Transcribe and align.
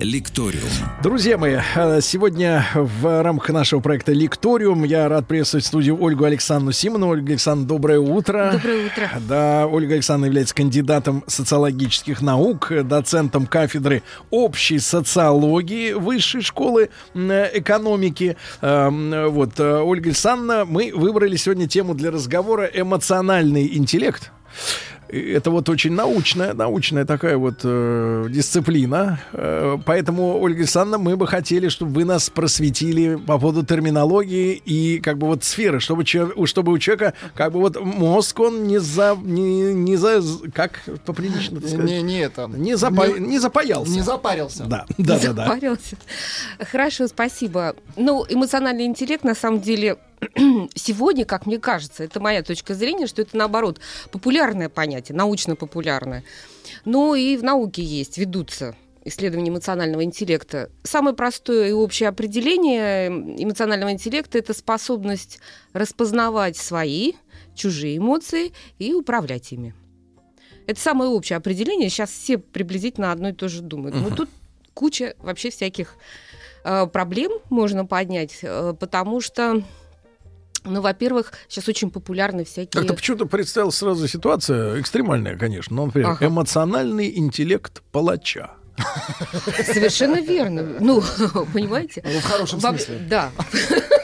Лекториум. 0.00 0.64
Друзья 1.02 1.36
мои, 1.36 1.58
э, 1.76 2.00
сегодня 2.00 2.66
в 2.74 3.22
рамках 3.22 3.50
нашего 3.50 3.80
проекта 3.80 4.12
Лекториум 4.12 4.84
я 4.84 5.06
рад 5.10 5.26
приветствовать 5.26 5.64
в 5.64 5.68
студии 5.68 5.90
Ольгу 5.90 6.24
Александровну 6.24 6.72
Симонову. 6.72 7.12
Ольга 7.12 7.32
Александровна, 7.32 7.68
доброе 7.68 8.00
утро. 8.00 8.50
Доброе 8.54 8.86
утро. 8.86 9.10
Да, 9.28 9.66
Ольга 9.66 9.94
Александровна 9.94 10.26
является 10.26 10.54
кандидатом 10.54 11.22
социологических 11.26 12.22
наук, 12.22 12.72
доцентом 12.84 13.46
кафедры 13.46 14.02
общей 14.30 14.78
социологии 14.78 15.92
Высшей 15.92 16.40
школы 16.40 16.88
экономики. 17.14 18.38
Эм, 18.62 19.28
вот, 19.30 19.60
э, 19.60 19.82
Ольга 19.82 20.06
Александровна, 20.08 20.64
мы 20.64 20.92
выбрали 20.94 21.36
сегодня 21.36 21.68
тему 21.68 21.94
для 21.94 22.10
разговора 22.10 22.64
«Эмоциональный 22.64 23.76
интеллект». 23.76 24.32
Это 25.12 25.50
вот 25.50 25.68
очень 25.68 25.92
научная, 25.92 26.54
научная 26.54 27.04
такая 27.04 27.36
вот 27.36 27.60
э, 27.64 28.26
дисциплина. 28.30 29.20
Э, 29.32 29.76
поэтому, 29.84 30.40
Ольга 30.40 30.60
Александровна, 30.60 30.98
мы 30.98 31.16
бы 31.16 31.26
хотели, 31.26 31.68
чтобы 31.68 31.92
вы 31.92 32.04
нас 32.04 32.30
просветили 32.30 33.16
по 33.16 33.38
поводу 33.38 33.64
терминологии 33.64 34.54
и 34.54 35.00
как 35.00 35.18
бы 35.18 35.26
вот 35.26 35.42
сферы, 35.44 35.80
чтобы, 35.80 36.04
чтобы 36.06 36.72
у 36.72 36.78
человека 36.78 37.14
как 37.34 37.52
бы 37.52 37.60
вот 37.60 37.80
мозг 37.80 38.40
он 38.40 38.64
не 38.64 38.78
за... 38.78 39.16
Не, 39.20 39.74
не 39.74 39.96
за 39.96 40.22
как 40.54 40.80
поприлично 41.04 41.60
сказать? 41.60 41.80
Не, 41.80 42.02
не 42.02 42.20
это. 42.20 42.48
Не, 42.54 42.76
запа, 42.76 43.08
не, 43.08 43.18
не 43.20 43.38
запаялся. 43.38 43.90
Не 43.90 44.02
запарился. 44.02 44.64
Да, 44.64 44.86
да, 44.96 45.18
не 45.18 45.26
да. 45.26 45.32
да. 45.32 45.44
Запарился. 45.44 45.96
Хорошо, 46.70 47.08
спасибо. 47.08 47.74
Ну, 47.96 48.24
эмоциональный 48.28 48.86
интеллект 48.86 49.24
на 49.24 49.34
самом 49.34 49.60
деле 49.60 49.96
сегодня, 50.74 51.24
как 51.24 51.46
мне 51.46 51.58
кажется, 51.58 52.04
это 52.04 52.20
моя 52.20 52.42
точка 52.42 52.74
зрения, 52.74 53.06
что 53.06 53.22
это 53.22 53.36
наоборот 53.36 53.80
популярное 54.10 54.68
понятие, 54.68 55.16
научно-популярное. 55.16 56.24
Но 56.84 57.14
и 57.14 57.36
в 57.36 57.42
науке 57.42 57.82
есть, 57.82 58.18
ведутся 58.18 58.76
исследования 59.04 59.50
эмоционального 59.50 60.04
интеллекта. 60.04 60.70
Самое 60.82 61.16
простое 61.16 61.68
и 61.68 61.72
общее 61.72 62.08
определение 62.08 63.08
эмоционального 63.08 63.92
интеллекта– 63.92 64.38
это 64.38 64.52
способность 64.52 65.40
распознавать 65.72 66.56
свои, 66.56 67.14
чужие 67.54 67.96
эмоции 67.96 68.52
и 68.78 68.92
управлять 68.92 69.52
ими. 69.52 69.74
Это 70.66 70.80
самое 70.80 71.10
общее 71.10 71.36
определение. 71.36 71.88
Сейчас 71.88 72.10
все 72.10 72.38
приблизительно 72.38 73.10
одно 73.10 73.30
и 73.30 73.32
то 73.32 73.48
же 73.48 73.62
думают. 73.62 73.96
Но 73.96 74.14
тут 74.14 74.28
куча 74.74 75.14
вообще 75.18 75.50
всяких 75.50 75.96
э, 76.64 76.86
проблем 76.86 77.32
можно 77.48 77.86
поднять, 77.86 78.38
э, 78.42 78.74
потому 78.78 79.20
что 79.20 79.62
ну, 80.64 80.80
во-первых, 80.80 81.32
сейчас 81.48 81.68
очень 81.68 81.90
популярны 81.90 82.44
всякие... 82.44 82.80
Как-то 82.80 82.94
почему-то 82.94 83.26
представил 83.26 83.72
сразу 83.72 84.06
ситуация 84.08 84.80
экстремальная, 84.80 85.36
конечно. 85.36 85.76
Но, 85.76 85.86
например, 85.86 86.10
ага. 86.10 86.26
эмоциональный 86.26 87.16
интеллект 87.16 87.82
палача. 87.92 88.50
Совершенно 89.64 90.20
верно. 90.20 90.76
Ну, 90.80 91.02
понимаете? 91.52 92.02
Ну, 92.04 92.20
в 92.20 92.24
хорошем 92.24 92.60
смысле. 92.60 92.98
Да. 93.08 93.30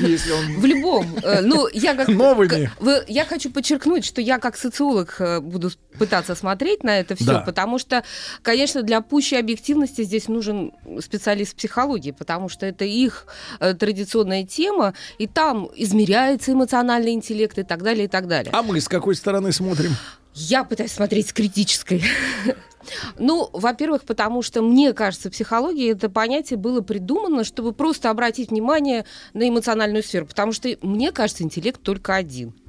Если 0.00 0.32
он... 0.32 0.60
В 0.60 0.64
любом. 0.64 1.06
Э, 1.22 1.40
ну, 1.40 1.68
я 1.72 1.94
как... 1.94 2.08
Новыми. 2.14 2.70
Вы, 2.80 3.04
я 3.08 3.24
хочу 3.24 3.50
подчеркнуть, 3.50 4.04
что 4.04 4.20
я 4.20 4.38
как 4.38 4.56
социолог 4.56 5.16
э, 5.18 5.40
буду 5.40 5.70
пытаться 5.98 6.34
смотреть 6.34 6.82
на 6.84 6.98
это 6.98 7.14
все, 7.14 7.26
да. 7.26 7.40
потому 7.40 7.78
что, 7.78 8.04
конечно, 8.42 8.82
для 8.82 9.00
пущей 9.00 9.38
объективности 9.38 10.02
здесь 10.02 10.28
нужен 10.28 10.72
специалист 11.00 11.56
психологии, 11.56 12.10
потому 12.10 12.48
что 12.48 12.66
это 12.66 12.84
их 12.84 13.26
э, 13.60 13.74
традиционная 13.74 14.44
тема, 14.44 14.94
и 15.18 15.26
там 15.26 15.68
измеряется 15.76 16.52
эмоциональный 16.52 17.12
интеллект 17.12 17.58
и 17.58 17.62
так 17.62 17.82
далее, 17.82 18.04
и 18.04 18.08
так 18.08 18.26
далее. 18.26 18.50
А 18.52 18.62
мы 18.62 18.80
с 18.80 18.88
какой 18.88 19.14
стороны 19.14 19.52
смотрим? 19.52 19.96
Я 20.34 20.64
пытаюсь 20.64 20.92
смотреть 20.92 21.28
с 21.28 21.32
критической. 21.32 22.02
Ну, 23.18 23.48
во-первых, 23.52 24.02
потому 24.02 24.42
что, 24.42 24.62
мне 24.62 24.92
кажется, 24.92 25.30
психология 25.30 25.90
это 25.90 26.08
понятие 26.08 26.58
было 26.58 26.80
придумано, 26.80 27.44
чтобы 27.44 27.72
просто 27.72 28.10
обратить 28.10 28.50
внимание 28.50 29.04
на 29.32 29.48
эмоциональную 29.48 30.02
сферу. 30.02 30.26
Потому 30.26 30.52
что, 30.52 30.68
мне 30.82 31.12
кажется, 31.12 31.42
интеллект 31.42 31.82
только 31.82 32.14
один– 32.14 32.54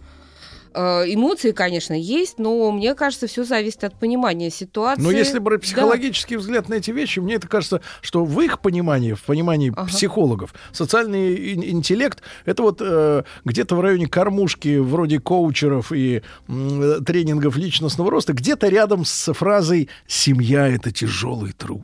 эмоции, 0.76 1.52
конечно, 1.52 1.94
есть, 1.94 2.40
но 2.40 2.72
мне 2.72 2.96
кажется, 2.96 3.28
все 3.28 3.44
зависит 3.44 3.84
от 3.84 3.98
понимания 3.98 4.50
ситуации. 4.50 5.02
Но 5.02 5.12
если 5.12 5.40
брать 5.40 5.62
психологический 5.62 6.36
да. 6.36 6.42
взгляд 6.42 6.70
на 6.70 6.76
эти 6.76 6.92
вещи, 6.92 7.20
мне 7.20 7.36
это 7.36 7.48
кажется, 7.48 7.82
что 8.02 8.26
в 8.26 8.42
их 8.42 8.60
понимании, 8.60 9.14
в 9.14 9.24
понимании 9.24 9.72
ага. 9.76 9.88
психологов, 9.88 10.54
социальный 10.72 11.54
интеллект 11.54 12.22
это 12.46 12.64
вот 12.64 12.82
э, 12.82 13.24
где-то 13.46 13.76
в 13.76 13.82
районе 13.82 14.08
кормушки, 14.08 14.78
вроде 14.78 15.20
коучеров 15.20 15.92
и 15.92 16.22
э, 16.48 17.00
тренингов 17.06 17.58
личностного 17.58 18.12
роста, 18.12 18.34
где-то 18.34 18.68
рядом 18.68 19.06
с 19.06 19.34
фразой 19.34 19.90
«семья— 20.08 20.68
это 20.70 20.92
тяжелый 20.92 21.54
труд». 21.54 21.84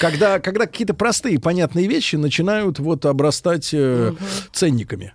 Когда, 0.00 0.38
когда 0.38 0.66
какие-то 0.66 0.92
простые, 0.94 1.40
понятные 1.40 1.88
вещи 1.88 2.16
начинают 2.16 2.78
вот 2.78 3.06
обрастать 3.06 3.70
э, 3.72 4.10
угу. 4.10 4.18
ценниками. 4.52 5.14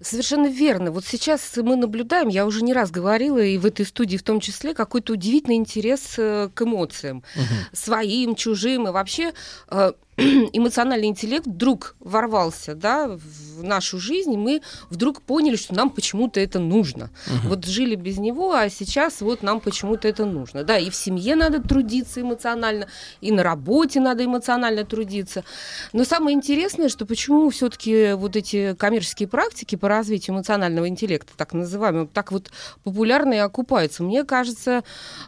Совершенно 0.00 0.46
верно. 0.46 0.90
Вот 0.90 1.04
сейчас 1.04 1.56
мы 1.56 1.76
наблюдаем, 1.76 2.28
я 2.28 2.46
уже 2.46 2.62
не 2.62 2.72
раз 2.72 2.90
говорила, 2.90 3.38
и 3.38 3.58
в 3.58 3.66
этой 3.66 3.84
студии 3.84 4.16
в 4.16 4.22
том 4.22 4.40
числе, 4.40 4.74
какой-то 4.74 5.12
удивительный 5.12 5.56
интерес 5.56 6.14
э, 6.16 6.48
к 6.54 6.62
эмоциям. 6.62 7.18
Угу. 7.36 7.44
Своим, 7.72 8.34
чужим. 8.34 8.88
И 8.88 8.90
вообще 8.92 9.32
э, 9.68 9.92
эмоциональный 10.52 11.08
интеллект 11.08 11.46
вдруг 11.46 11.96
ворвался 12.00 12.74
да, 12.74 13.08
в 13.08 13.62
нашу 13.62 13.98
жизнь, 13.98 14.32
и 14.34 14.36
мы 14.36 14.62
вдруг 14.90 15.22
поняли, 15.22 15.56
что 15.56 15.74
нам 15.74 15.90
почему-то 15.90 16.40
это 16.40 16.58
нужно. 16.58 17.10
Угу. 17.26 17.48
Вот 17.48 17.64
жили 17.64 17.94
без 17.94 18.18
него, 18.18 18.52
а 18.52 18.68
сейчас 18.68 19.20
вот 19.20 19.42
нам 19.42 19.60
почему-то 19.60 20.08
это 20.08 20.26
нужно. 20.26 20.64
Да, 20.64 20.78
и 20.78 20.90
в 20.90 20.94
семье 20.94 21.36
надо 21.36 21.62
трудиться 21.62 22.20
эмоционально, 22.20 22.86
и 23.20 23.32
на 23.32 23.42
работе 23.42 24.00
надо 24.00 24.24
эмоционально 24.24 24.84
трудиться. 24.84 25.44
Но 25.92 26.04
самое 26.04 26.36
интересное, 26.36 26.88
что 26.88 27.06
почему 27.06 27.48
все-таки 27.50 28.12
вот 28.12 28.36
эти 28.36 28.74
коммерческие 28.74 29.28
практики 29.28 29.76
по 29.76 29.88
развитию 29.88 30.34
эмоционального 30.36 30.88
интеллекта, 30.88 31.32
так 31.36 31.52
называемые, 31.52 32.08
так 32.12 32.32
вот 32.32 32.50
популярны 32.84 33.34
и 33.34 33.38
окупаются. 33.38 34.02
Мне 34.02 34.24
кажется, 34.24 34.84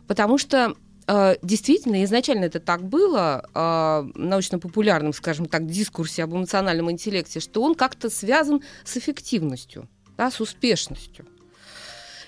потому 0.06 0.38
что 0.38 0.74
действительно, 1.42 2.04
изначально 2.04 2.44
это 2.44 2.60
так 2.60 2.84
было 2.84 3.44
э, 3.54 4.10
научно-популярном, 4.14 5.12
скажем 5.12 5.46
так, 5.46 5.66
дискурсе 5.66 6.24
об 6.24 6.34
эмоциональном 6.34 6.90
интеллекте, 6.90 7.40
что 7.40 7.62
он 7.62 7.74
как-то 7.74 8.08
связан 8.10 8.62
с 8.84 8.96
эффективностью, 8.96 9.88
да, 10.16 10.30
с 10.30 10.40
успешностью. 10.40 11.26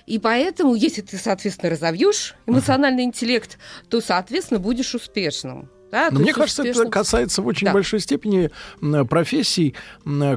И 0.05 0.19
поэтому, 0.19 0.75
если 0.75 1.01
ты, 1.01 1.17
соответственно, 1.17 1.71
разовьешь 1.71 2.35
эмоциональный 2.45 3.03
интеллект, 3.03 3.57
то, 3.89 4.01
соответственно, 4.01 4.59
будешь 4.59 4.93
успешным. 4.93 5.69
Да, 5.95 6.09
Но 6.11 6.19
мне 6.19 6.33
кажется, 6.33 6.61
успешно... 6.61 6.81
это 6.81 6.91
касается 6.91 7.41
в 7.41 7.47
очень 7.47 7.67
да. 7.67 7.73
большой 7.73 8.01
степени 8.01 8.51
профессий, 9.07 9.75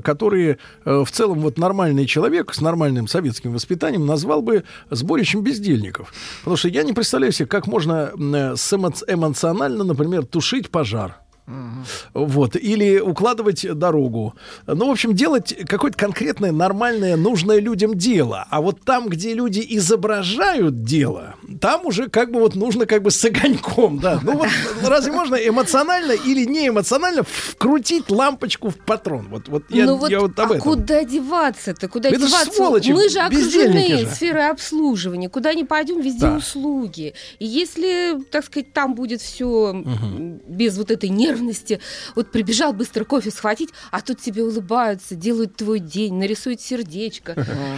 которые 0.05 0.59
э, 0.85 1.03
в 1.05 1.11
целом 1.11 1.41
вот 1.41 1.59
нормальный 1.59 2.07
человек 2.07 2.55
с 2.55 2.61
нормальным 2.61 3.09
советским 3.09 3.53
воспитанием 3.53 4.07
назвал 4.07 4.41
бы 4.41 4.63
сборищем 4.91 5.43
бездельников. 5.43 6.15
Потому 6.43 6.57
что 6.57 6.69
я 6.69 6.85
не 6.85 6.93
представляю 6.93 7.33
себе, 7.33 7.47
как 7.47 7.67
можно 7.67 8.13
эмоционально, 8.15 9.83
например, 9.83 10.27
тушить 10.27 10.71
пожар. 10.71 11.17
Угу. 11.49 12.27
Вот. 12.27 12.57
Или 12.57 13.01
укладывать 13.01 13.67
дорогу. 13.77 14.35
Ну, 14.67 14.87
в 14.87 14.91
общем, 14.91 15.15
делать 15.15 15.57
какое-то 15.67 15.97
конкретное, 15.97 16.53
нормальное, 16.53 17.17
нужное 17.17 17.59
людям 17.59 17.95
дело. 17.97 18.47
А 18.51 18.61
вот 18.61 18.83
там, 18.85 19.09
где 19.09 19.35
люди 19.35 19.65
изображают 19.71 20.85
дело, 20.85 21.35
там 21.61 21.87
уже 21.87 22.09
как 22.09 22.31
бы 22.31 22.41
вот 22.41 22.55
нужно 22.55 22.87
как 22.87 23.03
бы 23.03 23.11
с 23.11 23.25
огоньком, 23.25 23.99
да. 23.99 24.21
Ну 24.23 24.33
вот 24.37 24.49
разве 24.83 25.13
можно 25.13 25.35
эмоционально 25.35 26.13
или 26.13 26.45
не 26.45 26.69
эмоционально 26.69 27.23
вкрутить 27.23 28.11
лампочку 28.11 28.69
в 28.69 28.77
патрон? 28.77 29.29
Вот, 29.29 29.49
вот 29.49 29.65
я, 29.71 29.87
ну 29.87 29.97
вот, 29.97 30.11
я 30.11 30.21
вот 30.21 30.39
об 30.39 30.53
а 30.53 30.57
этом. 30.57 30.61
куда 30.61 31.05
деваться-то? 31.05 31.89
Куда 31.89 32.11
Это 32.11 32.27
деваться? 32.27 32.53
Сволочи, 32.53 32.91
Мы 32.91 33.09
же 33.09 33.21
окружены 33.21 33.99
же. 33.99 34.07
сферой 34.11 34.51
обслуживания. 34.51 35.29
Куда 35.29 35.55
не 35.55 35.65
пойдем, 35.65 36.01
везде 36.01 36.27
да. 36.27 36.37
услуги. 36.37 37.15
И 37.39 37.47
если, 37.47 38.19
так 38.31 38.45
сказать, 38.45 38.73
там 38.73 38.95
будет 38.95 39.23
все 39.23 39.71
угу. 39.73 40.41
без 40.47 40.77
вот 40.77 40.91
этой 40.91 41.09
нервности. 41.09 41.81
Вот 42.15 42.31
прибежал 42.31 42.73
быстро 42.73 43.05
кофе 43.05 43.31
схватить, 43.31 43.71
а 43.91 44.01
тут 44.01 44.21
тебе 44.21 44.45
улыбаются, 44.45 45.15
делают 45.15 45.57
твой 45.57 45.79
день, 45.79 46.15
нарисуют 46.15 46.61
сердечко. 46.61 47.35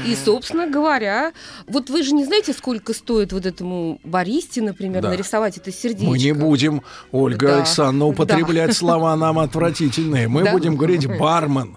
И, 0.06 0.16
собственно 0.16 0.66
говоря, 0.66 1.32
вот 1.66 1.90
вы 1.90 2.02
же 2.02 2.14
не 2.14 2.24
знаете, 2.24 2.52
сколько 2.52 2.94
стоит 2.94 3.32
вот 3.32 3.46
этот 3.46 3.59
этому 3.60 4.00
баристе, 4.04 4.62
например, 4.62 5.02
Да. 5.02 5.10
нарисовать 5.10 5.56
это 5.58 5.70
сердечко. 5.70 6.06
Мы 6.10 6.18
не 6.18 6.32
будем, 6.32 6.82
Ольга 7.12 7.46
Да. 7.48 7.56
Александровна, 7.58 8.06
употреблять 8.06 8.76
слова 8.76 9.14
нам 9.16 9.38
отвратительные. 9.38 10.28
Мы 10.28 10.44
Да. 10.44 10.52
будем 10.52 10.76
говорить 10.76 11.06
бармен. 11.06 11.76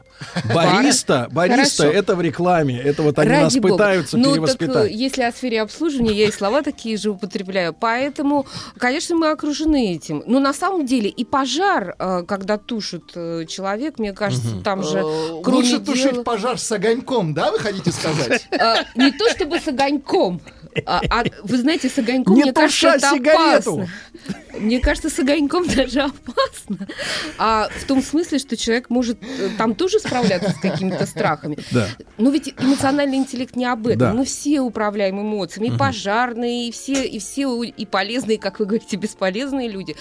Бариста, 0.53 1.27
бариста 1.31 1.83
Хорошо. 1.83 1.99
это 1.99 2.15
в 2.15 2.21
рекламе. 2.21 2.79
Это 2.79 3.01
вот 3.03 3.19
они 3.19 3.29
Ради 3.29 3.43
нас 3.43 3.55
бога. 3.57 3.73
пытаются 3.73 4.17
ну, 4.17 4.31
перевоспитать. 4.31 4.73
Так, 4.73 4.85
э, 4.85 4.93
если 4.93 5.23
о 5.23 5.31
сфере 5.33 5.61
обслуживания, 5.61 6.13
я 6.13 6.27
и 6.29 6.31
слова 6.31 6.61
такие 6.61 6.95
же 6.95 7.09
употребляю. 7.09 7.73
Поэтому, 7.73 8.45
конечно, 8.77 9.17
мы 9.17 9.31
окружены 9.31 9.93
этим. 9.93 10.23
Но 10.25 10.39
на 10.39 10.53
самом 10.53 10.85
деле 10.85 11.09
и 11.09 11.25
пожар, 11.25 11.95
э, 11.99 12.23
когда 12.25 12.57
тушит 12.57 13.11
э, 13.15 13.43
человек, 13.49 13.99
мне 13.99 14.13
кажется, 14.13 14.61
там 14.63 14.83
же... 14.83 15.03
Лучше 15.03 15.79
дела- 15.79 15.85
тушить 15.85 16.23
пожар 16.23 16.57
с 16.57 16.71
огоньком, 16.71 17.33
да, 17.33 17.51
вы 17.51 17.59
хотите 17.59 17.91
сказать? 17.91 18.47
не 18.95 19.11
то 19.11 19.29
чтобы 19.29 19.59
с 19.59 19.67
огоньком, 19.67 20.39
а, 20.85 21.01
а 21.09 21.23
вы 21.43 21.57
знаете, 21.57 21.89
с 21.89 21.97
огоньком, 21.97 22.35
Не 22.35 22.43
мне 22.43 22.53
кажется, 22.53 22.93
туша 22.93 22.95
это 22.97 23.09
сигарету. 23.15 23.73
опасно. 23.73 23.89
Мне 24.53 24.79
кажется, 24.79 25.09
с 25.09 25.19
огоньком 25.19 25.67
даже 25.67 26.01
опасно. 26.01 26.87
А 27.37 27.69
в 27.75 27.85
том 27.85 28.01
смысле, 28.01 28.39
что 28.39 28.55
человек 28.55 28.89
может 28.89 29.17
э, 29.21 29.49
там 29.57 29.75
тоже 29.75 29.99
справляться 29.99 30.51
с 30.51 30.55
какими-то 30.55 31.05
страхами. 31.05 31.57
Да. 31.71 31.87
Но 32.17 32.29
ведь 32.29 32.53
эмоциональный 32.59 33.17
интеллект 33.17 33.55
не 33.55 33.65
об 33.65 33.87
этом. 33.87 33.99
Да. 33.99 34.13
Мы 34.13 34.25
все 34.25 34.61
управляем 34.61 35.19
эмоциями, 35.21 35.67
и 35.73 35.77
пожарные, 35.77 36.69
и 36.69 36.71
все, 36.71 37.05
и 37.05 37.19
все 37.19 37.63
и 37.63 37.85
полезные, 37.85 38.37
как 38.37 38.59
вы 38.59 38.65
говорите, 38.65 38.95
бесполезные 38.97 39.69
люди. 39.69 39.95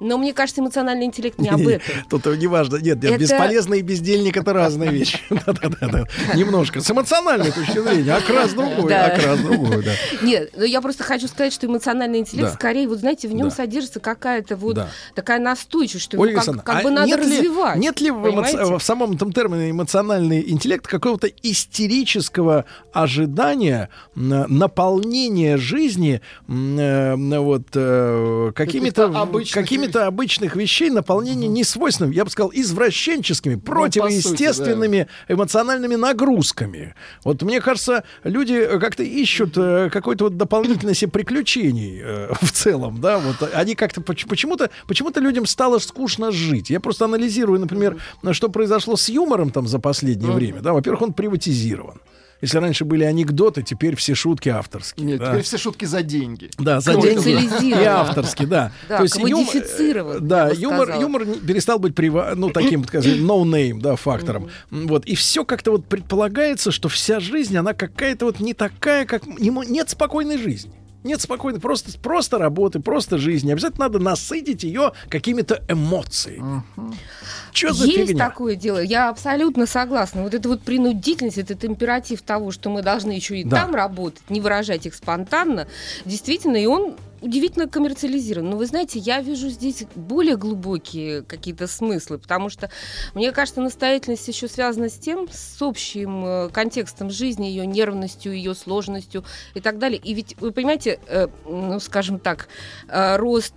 Но 0.00 0.18
мне 0.18 0.32
кажется, 0.32 0.60
эмоциональный 0.60 1.06
интеллект 1.06 1.38
не 1.38 1.48
об 1.48 1.66
этом. 1.66 1.94
Тут 2.10 2.26
не 2.38 2.46
важно. 2.46 2.76
Нет, 2.76 3.02
нет, 3.02 3.12
Это- 3.12 3.18
бесполезный 3.18 3.78
и 3.78 3.82
бездельник 3.82 4.36
это 4.36 4.52
разные 4.52 4.90
вещи. 4.90 5.20
Да-да-да. 5.30 6.04
Немножко. 6.34 6.80
С 6.80 6.90
эмоциональной 6.90 7.52
точки 7.52 7.78
зрения. 7.78 8.14
Окрас 8.14 8.52
другой. 8.52 8.94
Окрас 8.94 9.38
другой, 9.40 9.84
да. 9.84 9.92
Нет, 10.22 10.50
но 10.56 10.64
я 10.64 10.80
просто 10.80 11.04
хочу 11.04 11.28
сказать, 11.28 11.52
что 11.52 11.66
эмоциональный 11.66 12.18
интеллект, 12.18 12.54
скорее, 12.54 12.88
вот 12.88 12.98
знаете, 12.98 13.28
в 13.28 13.32
нем 13.32 13.48
Да. 13.48 13.54
Содержится 13.92 14.00
какая-то 14.00 14.56
вот 14.56 14.74
Да. 14.74 14.88
такая 15.14 15.38
настойчивость, 15.38 16.04
что 16.04 16.18
Ольга 16.18 16.40
его 16.40 16.52
как, 16.54 16.64
как 16.64 16.80
а 16.80 16.82
бы 16.82 16.90
надо 16.90 17.06
нет 17.06 17.20
ли- 17.20 17.36
развивать. 17.38 17.76
Нет 17.78 18.00
ли 18.00 18.10
в, 18.10 18.26
эмо- 18.26 18.78
в 18.78 18.82
самом 18.82 19.12
этом 19.12 19.32
термине 19.32 19.70
эмоциональный 19.70 20.48
интеллект 20.50 20.86
какого-то 20.86 21.28
истерического 21.42 22.64
ожидания 22.92 23.88
наполнения 24.14 25.56
жизни 25.56 26.20
э, 26.48 27.14
вот, 27.38 27.62
э, 27.74 28.52
какими-то 28.54 29.02
Каких-то 29.02 29.20
обычных 29.22 29.54
какими-то 29.64 30.06
обычных 30.06 30.56
вещей, 30.56 30.90
наполнение 30.90 31.48
несвойственным, 31.48 32.12
я 32.12 32.24
бы 32.24 32.30
сказал, 32.30 32.50
извращенческими, 32.54 33.54
Ну, 33.54 33.60
по 33.60 33.66
сути, 33.66 33.98
противоестественными 33.98 35.08
эмоциональными 35.28 35.94
нагрузками. 35.96 36.94
Вот 37.24 37.42
мне 37.42 37.60
кажется, 37.60 38.04
люди 38.24 38.66
как-то 38.78 39.02
ищут 39.02 39.56
э, 39.56 39.90
какой-то 39.90 40.24
вот 40.24 40.36
дополнительной 40.36 40.94
себе 40.94 41.10
приключений 41.10 42.00
э, 42.02 42.32
в 42.40 42.52
целом, 42.52 43.00
да, 43.00 43.18
вот 43.18 43.50
они 43.54 43.74
как-то 43.82 44.00
поч- 44.00 44.26
почему-то 44.26 44.70
почему-то 44.86 45.20
людям 45.20 45.44
стало 45.46 45.78
скучно 45.78 46.30
жить. 46.30 46.70
Я 46.70 46.78
просто 46.80 47.04
анализирую, 47.06 47.58
например, 47.60 47.96
что 48.32 48.48
произошло 48.48 48.96
с 48.96 49.08
юмором 49.08 49.50
там 49.50 49.66
за 49.66 49.78
последнее 49.80 50.30
время, 50.32 50.60
да. 50.60 50.72
Во-первых, 50.72 51.02
он 51.02 51.12
приватизирован. 51.12 52.00
Если 52.42 52.58
раньше 52.58 52.84
были 52.84 53.04
анекдоты, 53.04 53.62
теперь 53.62 53.94
все 53.94 54.14
шутки 54.16 54.48
авторские. 54.48 55.06
Нет, 55.06 55.20
да. 55.20 55.30
теперь 55.30 55.42
все 55.42 55.58
шутки 55.58 55.84
за 55.84 56.02
деньги. 56.02 56.50
Да, 56.58 56.80
за 56.80 56.94
деньги. 57.00 57.68
И 57.68 57.72
авторский, 57.72 58.46
да. 58.46 58.72
Да, 58.88 58.96
То 58.96 59.02
есть 59.04 59.16
юм- 59.16 59.46
э, 59.54 60.18
Да, 60.20 60.50
юмор, 60.50 60.82
сказала. 60.86 61.00
юмор 61.02 61.24
перестал 61.46 61.78
быть 61.78 61.94
прива- 61.94 62.34
ну, 62.34 62.50
таким, 62.50 62.82
так 62.82 62.88
сказать, 62.88 63.18
no-name, 63.20 63.80
да, 63.80 63.94
фактором. 63.94 64.50
М, 64.72 64.88
Вот. 64.88 65.06
И 65.06 65.14
все 65.14 65.44
как-то 65.44 65.70
вот 65.70 65.86
предполагается, 65.86 66.72
что 66.72 66.88
вся 66.88 67.20
жизнь, 67.20 67.56
она 67.56 67.74
какая-то 67.74 68.24
вот 68.24 68.40
не 68.40 68.54
такая, 68.54 69.06
как... 69.06 69.24
Нет 69.38 69.90
спокойной 69.90 70.38
жизни. 70.38 70.72
Нет 71.04 71.20
спокойной, 71.20 71.58
просто, 71.60 71.98
просто 71.98 72.38
работы, 72.38 72.78
просто 72.80 73.18
жизни. 73.18 73.50
Обязательно 73.52 73.86
надо 73.86 73.98
насытить 73.98 74.62
ее 74.62 74.92
какими-то 75.08 75.62
эмоциями. 75.68 76.62
Что 77.52 77.72
за 77.72 77.86
Есть 77.86 78.10
фигня? 78.10 78.28
такое 78.28 78.54
дело, 78.54 78.78
я 78.78 79.08
абсолютно 79.08 79.66
согласна. 79.66 80.22
Вот 80.22 80.32
это 80.34 80.48
вот 80.48 80.62
принудительность, 80.62 81.38
этот 81.38 81.64
императив 81.64 82.22
того, 82.22 82.50
что 82.52 82.70
мы 82.70 82.82
должны 82.82 83.12
еще 83.12 83.38
и 83.38 83.44
Да. 83.44 83.62
там 83.62 83.74
работать, 83.74 84.22
не 84.30 84.40
выражать 84.40 84.86
их 84.86 84.94
спонтанно, 84.94 85.66
действительно, 86.04 86.56
и 86.56 86.66
он 86.66 86.94
удивительно 87.22 87.68
коммерциализирован. 87.68 88.50
Но 88.50 88.56
вы 88.56 88.66
знаете, 88.66 88.98
я 88.98 89.20
вижу 89.22 89.48
здесь 89.48 89.84
более 89.94 90.36
глубокие 90.36 91.22
какие-то 91.22 91.66
смыслы, 91.66 92.18
потому 92.18 92.48
что, 92.50 92.70
мне 93.14 93.32
кажется, 93.32 93.60
настоятельность 93.60 94.26
еще 94.28 94.48
связана 94.48 94.88
с 94.88 94.94
тем, 94.98 95.28
с 95.30 95.62
общим 95.62 96.24
э, 96.24 96.48
контекстом 96.50 97.10
жизни, 97.10 97.46
ее 97.46 97.66
нервностью, 97.66 98.32
ее 98.34 98.54
сложностью 98.54 99.24
и 99.54 99.60
так 99.60 99.78
далее. 99.78 99.98
И 100.02 100.12
ведь, 100.14 100.36
вы 100.40 100.52
понимаете, 100.52 100.98
э, 101.06 101.28
ну, 101.46 101.78
скажем 101.80 102.18
так, 102.18 102.48
э, 102.88 103.16
рост 103.16 103.54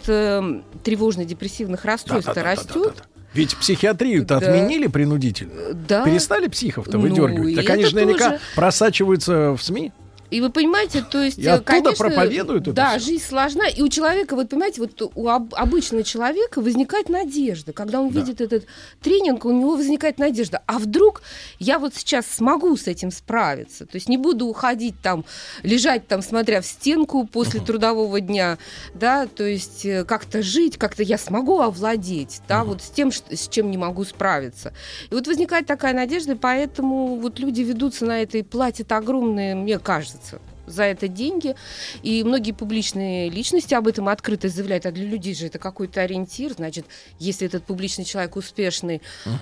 тревожно-депрессивных 0.83 1.83
расстройств 1.85 2.31
растет. 2.35 3.03
Ведь 3.33 3.55
психиатрию-то 3.57 4.39
Да. 4.39 4.47
отменили 4.47 4.87
принудительно. 4.87 5.73
Да. 5.73 6.05
Перестали 6.05 6.47
психов-то 6.47 6.97
Ну, 6.97 7.03
выдергивать. 7.03 7.55
Так 7.55 7.69
они 7.69 7.83
же 7.85 7.95
наверняка 7.95 8.29
тоже. 8.31 8.41
просачиваются 8.55 9.51
в 9.51 9.61
СМИ. 9.61 9.91
И 10.35 10.41
вы 10.41 10.49
понимаете, 10.49 11.01
то 11.09 11.23
есть, 11.23 11.37
И 11.37 11.47
оттуда 11.47 11.63
конечно, 11.63 11.95
проповедуют 12.09 12.63
это 12.63 12.73
да, 12.73 12.89
всё. 12.97 13.05
жизнь 13.05 13.23
сложна, 13.23 13.69
и 13.69 13.81
у 13.81 13.87
человека, 13.87 14.35
вот 14.35 14.49
понимаете, 14.49 14.81
вот 14.81 15.01
у 15.15 15.29
об- 15.29 15.55
обычного 15.55 16.03
человека 16.03 16.59
возникает 16.59 17.07
надежда, 17.07 17.71
когда 17.71 18.01
он 18.01 18.09
Да. 18.09 18.19
видит 18.19 18.41
этот 18.41 18.65
тренинг, 19.01 19.45
у 19.45 19.51
него 19.53 19.77
возникает 19.77 20.17
надежда, 20.19 20.61
а 20.65 20.77
вдруг 20.79 21.21
я 21.57 21.79
вот 21.79 21.95
сейчас 21.95 22.25
смогу 22.27 22.75
с 22.75 22.87
этим 22.87 23.11
справиться, 23.11 23.85
то 23.85 23.95
есть 23.95 24.09
не 24.09 24.17
буду 24.17 24.45
уходить 24.47 24.95
там, 25.01 25.23
лежать 25.63 26.05
там, 26.09 26.21
смотря 26.21 26.59
в 26.59 26.65
стенку 26.65 27.25
после 27.25 27.61
трудового 27.61 28.19
дня, 28.19 28.57
да, 28.93 29.27
то 29.27 29.45
есть 29.45 29.85
э, 29.85 30.03
как-то 30.03 30.41
жить, 30.41 30.77
как-то 30.77 31.01
я 31.01 31.17
смогу 31.17 31.61
овладеть, 31.61 32.41
да, 32.49 32.65
вот 32.65 32.81
с 32.81 32.89
тем, 32.89 33.13
с 33.13 33.47
чем 33.47 33.71
не 33.71 33.77
могу 33.77 34.03
справиться. 34.03 34.73
И 35.09 35.13
вот 35.15 35.27
возникает 35.27 35.65
такая 35.65 35.93
надежда, 35.93 36.33
и 36.33 36.35
поэтому 36.35 37.15
вот 37.15 37.39
люди 37.39 37.61
ведутся 37.61 38.03
на 38.05 38.21
это 38.21 38.37
и 38.37 38.41
платят 38.43 38.91
огромные, 38.91 39.55
мне 39.55 39.79
кажется, 39.79 40.24
за 40.67 40.83
это 40.83 41.07
деньги. 41.07 41.55
И 42.03 42.23
многие 42.23 42.51
публичные 42.51 43.29
личности 43.29 43.73
об 43.73 43.87
этом 43.87 44.09
открыто 44.09 44.49
заявляют. 44.49 44.85
А 44.85 44.91
для 44.91 45.05
людей 45.05 45.35
же 45.35 45.47
это 45.47 45.59
какой-то 45.59 46.01
ориентир. 46.01 46.53
Значит, 46.53 46.85
если 47.19 47.47
этот 47.47 47.65
публичный 47.65 48.05
человек 48.05 48.35
успешный, 48.35 49.01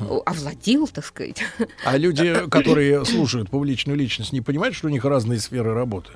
о, 0.09 0.21
овладел, 0.25 0.87
так 0.87 1.05
сказать. 1.05 1.43
А 1.85 1.97
люди, 1.97 2.33
которые 2.49 3.05
слушают 3.05 3.49
публичную 3.49 3.97
личность, 3.97 4.33
не 4.33 4.41
понимают, 4.41 4.75
что 4.75 4.87
у 4.87 4.89
них 4.89 5.05
разные 5.05 5.39
сферы 5.39 5.73
работы. 5.73 6.11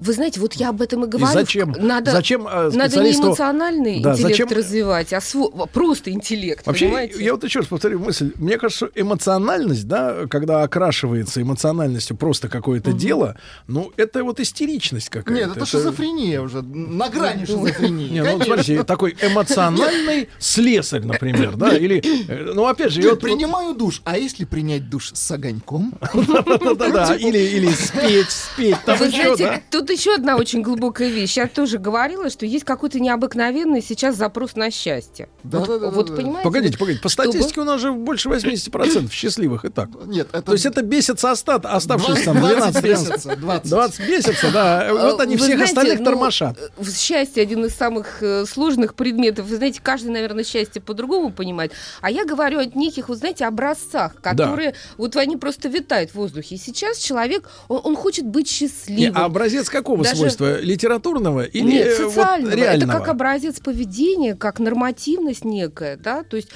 Вы 0.00 0.12
знаете, 0.12 0.40
вот 0.40 0.54
я 0.54 0.70
об 0.70 0.82
этом 0.82 1.04
и 1.04 1.06
И 1.06 1.10
говорю. 1.10 1.32
зачем, 1.32 1.72
Надо, 1.78 2.10
зачем 2.10 2.48
э, 2.48 2.70
надо 2.74 3.00
не 3.02 3.12
эмоциональный 3.12 4.00
Да, 4.00 4.12
интеллект 4.12 4.38
зачем- 4.38 4.48
развивать, 4.58 5.12
а 5.12 5.18
сво- 5.18 5.68
просто 5.72 6.10
интеллект, 6.10 6.66
Вообще, 6.66 6.86
понимаете? 6.86 7.24
я 7.24 7.32
вот 7.32 7.44
еще 7.44 7.60
раз 7.60 7.68
повторю 7.68 8.00
мысль. 8.00 8.32
Мне 8.34 8.58
кажется, 8.58 8.86
что 8.88 9.00
эмоциональность, 9.00 9.86
да, 9.86 10.26
когда 10.28 10.62
окрашивается 10.64 11.40
эмоциональностью 11.42 12.16
просто 12.16 12.48
какое-то 12.48 12.92
дело, 12.92 13.36
ну, 13.68 13.92
это 13.96 14.24
вот 14.24 14.40
истеричность 14.40 15.10
какая-то. 15.10 15.32
Нет, 15.48 15.56
это 15.56 15.64
шизофрения 15.64 16.40
уже, 16.40 16.62
на 16.62 17.08
грани 17.08 17.44
шизофрении. 17.46 18.08
Не, 18.08 18.24
ну, 18.24 18.42
смотрите, 18.42 18.82
такой 18.82 19.16
эмоциональный 19.22 20.28
слесарь, 20.38 21.04
например, 21.04 21.56
да, 21.56 21.76
или, 21.76 22.02
э, 22.28 22.52
ну, 22.52 22.66
опять 22.66 22.90
же, 22.92 23.00
я 23.00 23.14
принимаю 23.14 23.74
душ. 23.74 24.02
А 24.04 24.18
если 24.18 24.44
принять 24.44 24.90
душ 24.90 25.12
с 25.14 25.30
огоньком? 25.30 25.94
да-да-да, 26.14 27.14
или, 27.14 27.38
или 27.38 27.68
спеть, 27.70 28.30
спеть, 28.30 28.76
там 28.84 29.00
еще, 29.00 29.36
да. 29.36 29.60
Тут 29.84 29.96
еще 29.96 30.14
одна 30.14 30.36
очень 30.36 30.62
глубокая 30.62 31.08
вещь. 31.08 31.36
Я 31.36 31.46
тоже 31.46 31.78
говорила, 31.78 32.30
что 32.30 32.46
есть 32.46 32.64
какой-то 32.64 33.00
необыкновенный 33.00 33.82
сейчас 33.82 34.16
запрос 34.16 34.56
на 34.56 34.70
счастье. 34.70 35.28
Да, 35.42 35.58
вот, 35.60 35.68
да, 35.68 35.78
да, 35.78 35.90
вот 35.90 36.06
да, 36.06 36.12
да. 36.12 36.16
понимаете? 36.16 36.44
Погодите, 36.44 36.78
погодите, 36.78 37.02
по 37.02 37.08
чтобы- 37.08 37.32
статистике 37.32 37.60
у 37.60 37.64
нас 37.64 37.80
же 37.80 37.92
больше 37.92 38.28
80% 38.28 39.10
счастливых 39.10 39.64
и 39.64 39.68
так. 39.68 39.88
Нет, 40.06 40.28
это... 40.32 40.42
То 40.42 40.52
есть 40.52 40.66
это 40.66 40.82
бесится 40.82 41.30
остат, 41.30 41.66
оставшиеся 41.66 42.24
там 42.24 42.38
20 42.38 42.80
12 42.82 42.84
месяцев, 42.84 43.38
20. 43.38 43.70
20 43.70 44.08
бесятся, 44.08 44.50
да. 44.52 44.88
Вот 44.92 45.20
они 45.20 45.36
Вы 45.36 45.42
всех 45.44 45.56
знаете, 45.56 45.72
остальных 45.72 45.98
ну, 46.00 46.04
тормошат. 46.04 46.58
Счастье 46.96 47.42
один 47.42 47.64
из 47.64 47.74
самых 47.74 48.22
э, 48.22 48.46
сложных 48.46 48.94
предметов. 48.94 49.46
Вы 49.46 49.56
знаете, 49.56 49.80
каждый, 49.82 50.10
наверное, 50.10 50.44
счастье 50.44 50.80
по-другому 50.80 51.30
понимает. 51.30 51.72
А 52.00 52.10
я 52.10 52.24
говорю 52.24 52.58
о 52.60 52.64
неких, 52.64 53.08
вот 53.08 53.18
знаете, 53.18 53.44
образцах, 53.44 54.14
которые 54.20 54.74
вот 54.96 55.16
они 55.16 55.36
просто 55.36 55.68
витают 55.68 56.10
в 56.10 56.14
воздухе. 56.14 56.54
И 56.54 56.58
сейчас 56.58 56.98
человек, 56.98 57.48
он, 57.68 57.80
он 57.84 57.96
хочет 57.96 58.24
быть 58.26 58.46
Не, 58.46 58.68
счастливым. 58.68 59.16
а 59.16 59.24
образец 59.24 59.68
какого 59.74 60.02
Даже- 60.04 60.16
свойства? 60.16 60.60
Литературного 60.60 61.44
или 61.44 61.72
Нет, 61.72 61.86
э, 61.98 62.04
вот 62.04 62.12
социального. 62.14 62.50
это 62.52 62.56
реального? 62.60 62.92
как 62.92 63.08
образец 63.08 63.60
поведения, 63.60 64.34
как 64.34 64.60
нормативность 64.60 65.44
некая, 65.44 65.96
да, 65.96 66.22
то 66.22 66.36
есть, 66.36 66.48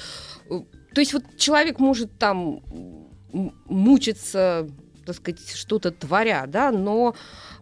э, 0.49 0.59
то 0.93 1.01
есть 1.01 1.13
вот 1.13 1.23
человек 1.37 1.79
может 1.79 2.17
там 2.17 2.61
мучиться 3.31 4.67
так 5.09 5.17
сказать, 5.17 5.55
что-то 5.55 5.91
творя, 5.91 6.45
да, 6.47 6.71
но 6.71 7.15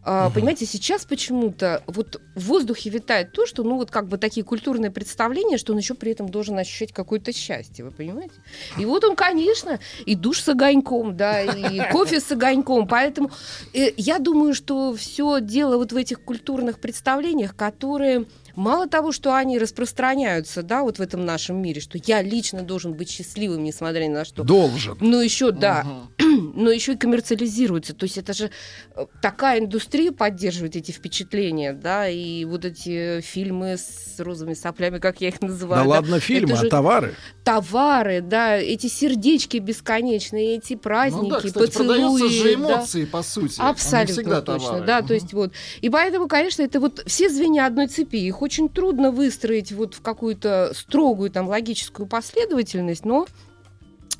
Uh-huh. 0.07 0.33
Понимаете, 0.33 0.65
сейчас 0.65 1.03
почему-то 1.03 1.83
вот 1.85 2.21
в 2.33 2.45
воздухе 2.45 2.89
витает 2.89 3.33
то, 3.33 3.45
что, 3.45 3.63
ну, 3.63 3.75
вот 3.75 3.91
как 3.91 4.07
бы 4.07 4.17
такие 4.17 4.45
культурные 4.45 4.89
представления, 4.89 5.57
что 5.57 5.73
он 5.73 5.79
еще 5.79 5.95
при 5.95 6.13
этом 6.13 6.29
должен 6.29 6.57
ощущать 6.57 6.93
какое-то 6.93 7.33
счастье, 7.33 7.83
вы 7.83 7.91
понимаете? 7.91 8.35
И 8.77 8.85
вот 8.85 9.03
он, 9.03 9.17
конечно, 9.17 9.79
и 10.05 10.15
душ 10.15 10.39
с 10.39 10.47
огоньком, 10.47 11.17
да, 11.17 11.41
и 11.41 11.81
кофе 11.91 12.21
с 12.21 12.31
огоньком, 12.31 12.87
поэтому 12.87 13.31
э, 13.73 13.91
я 13.97 14.19
думаю, 14.19 14.53
что 14.53 14.95
все 14.95 15.41
дело 15.41 15.75
вот 15.75 15.91
в 15.91 15.97
этих 15.97 16.21
культурных 16.21 16.79
представлениях, 16.79 17.53
которые 17.53 18.27
Мало 18.57 18.87
того, 18.87 19.11
что 19.11 19.35
они 19.35 19.59
распространяются, 19.59 20.63
да, 20.63 20.81
вот 20.81 20.97
в 20.97 21.01
этом 21.01 21.23
нашем 21.23 21.61
мире, 21.61 21.79
что 21.79 21.99
я 22.03 22.23
лично 22.23 22.63
должен 22.63 22.95
быть 22.95 23.07
счастливым, 23.07 23.63
несмотря 23.63 24.05
ни 24.05 24.07
на 24.07 24.25
что. 24.25 24.43
Должен. 24.43 24.97
Но 24.99 25.21
еще, 25.21 25.51
да, 25.51 25.85
угу. 26.17 26.27
но 26.55 26.71
еще 26.71 26.93
и 26.93 26.97
коммерциализируется. 26.97 27.93
То 27.93 28.05
есть 28.05 28.17
это 28.17 28.33
же 28.33 28.49
э, 28.95 29.05
такая 29.21 29.59
индустрия 29.59 30.11
поддерживает 30.11 30.75
эти 30.75 30.91
впечатления, 30.91 31.71
да, 31.71 32.09
и 32.09 32.45
вот 32.45 32.65
эти 32.65 33.21
фильмы 33.21 33.77
с 33.77 34.19
розовыми 34.19 34.55
соплями, 34.55 34.97
как 34.97 35.21
я 35.21 35.27
их 35.27 35.39
называю. 35.39 35.83
Да, 35.83 35.89
да 35.89 35.89
ладно, 35.89 36.19
фильмы, 36.19 36.53
а 36.53 36.67
товары? 36.67 37.13
Товары, 37.43 38.21
да, 38.21 38.57
эти 38.57 38.87
сердечки 38.87 39.57
бесконечные, 39.57 40.57
эти 40.57 40.75
праздники, 40.75 41.23
ну, 41.25 41.29
да, 41.29 41.37
кстати, 41.37 41.53
поцелуи. 41.53 42.27
же 42.27 42.53
эмоции, 42.55 43.05
да. 43.05 43.11
по 43.11 43.21
сути. 43.21 43.59
Абсолютно 43.59 44.13
всегда 44.13 44.41
точно, 44.41 44.67
товары. 44.67 44.85
да, 44.87 44.99
угу. 44.99 45.07
то 45.09 45.13
есть 45.13 45.33
вот. 45.33 45.53
И 45.81 45.91
поэтому, 45.91 46.27
конечно, 46.27 46.63
это 46.63 46.79
вот 46.79 47.03
все 47.05 47.29
звенья 47.29 47.67
одной 47.67 47.85
цепи, 47.85 48.17
их 48.17 48.41
очень 48.47 48.69
трудно 48.69 49.11
выстроить 49.11 49.73
вот 49.73 49.93
в 49.93 50.01
какую-то 50.01 50.71
строгую 50.73 51.29
там 51.29 51.49
логическую 51.49 52.07
последовательность, 52.07 53.03
но 53.03 53.27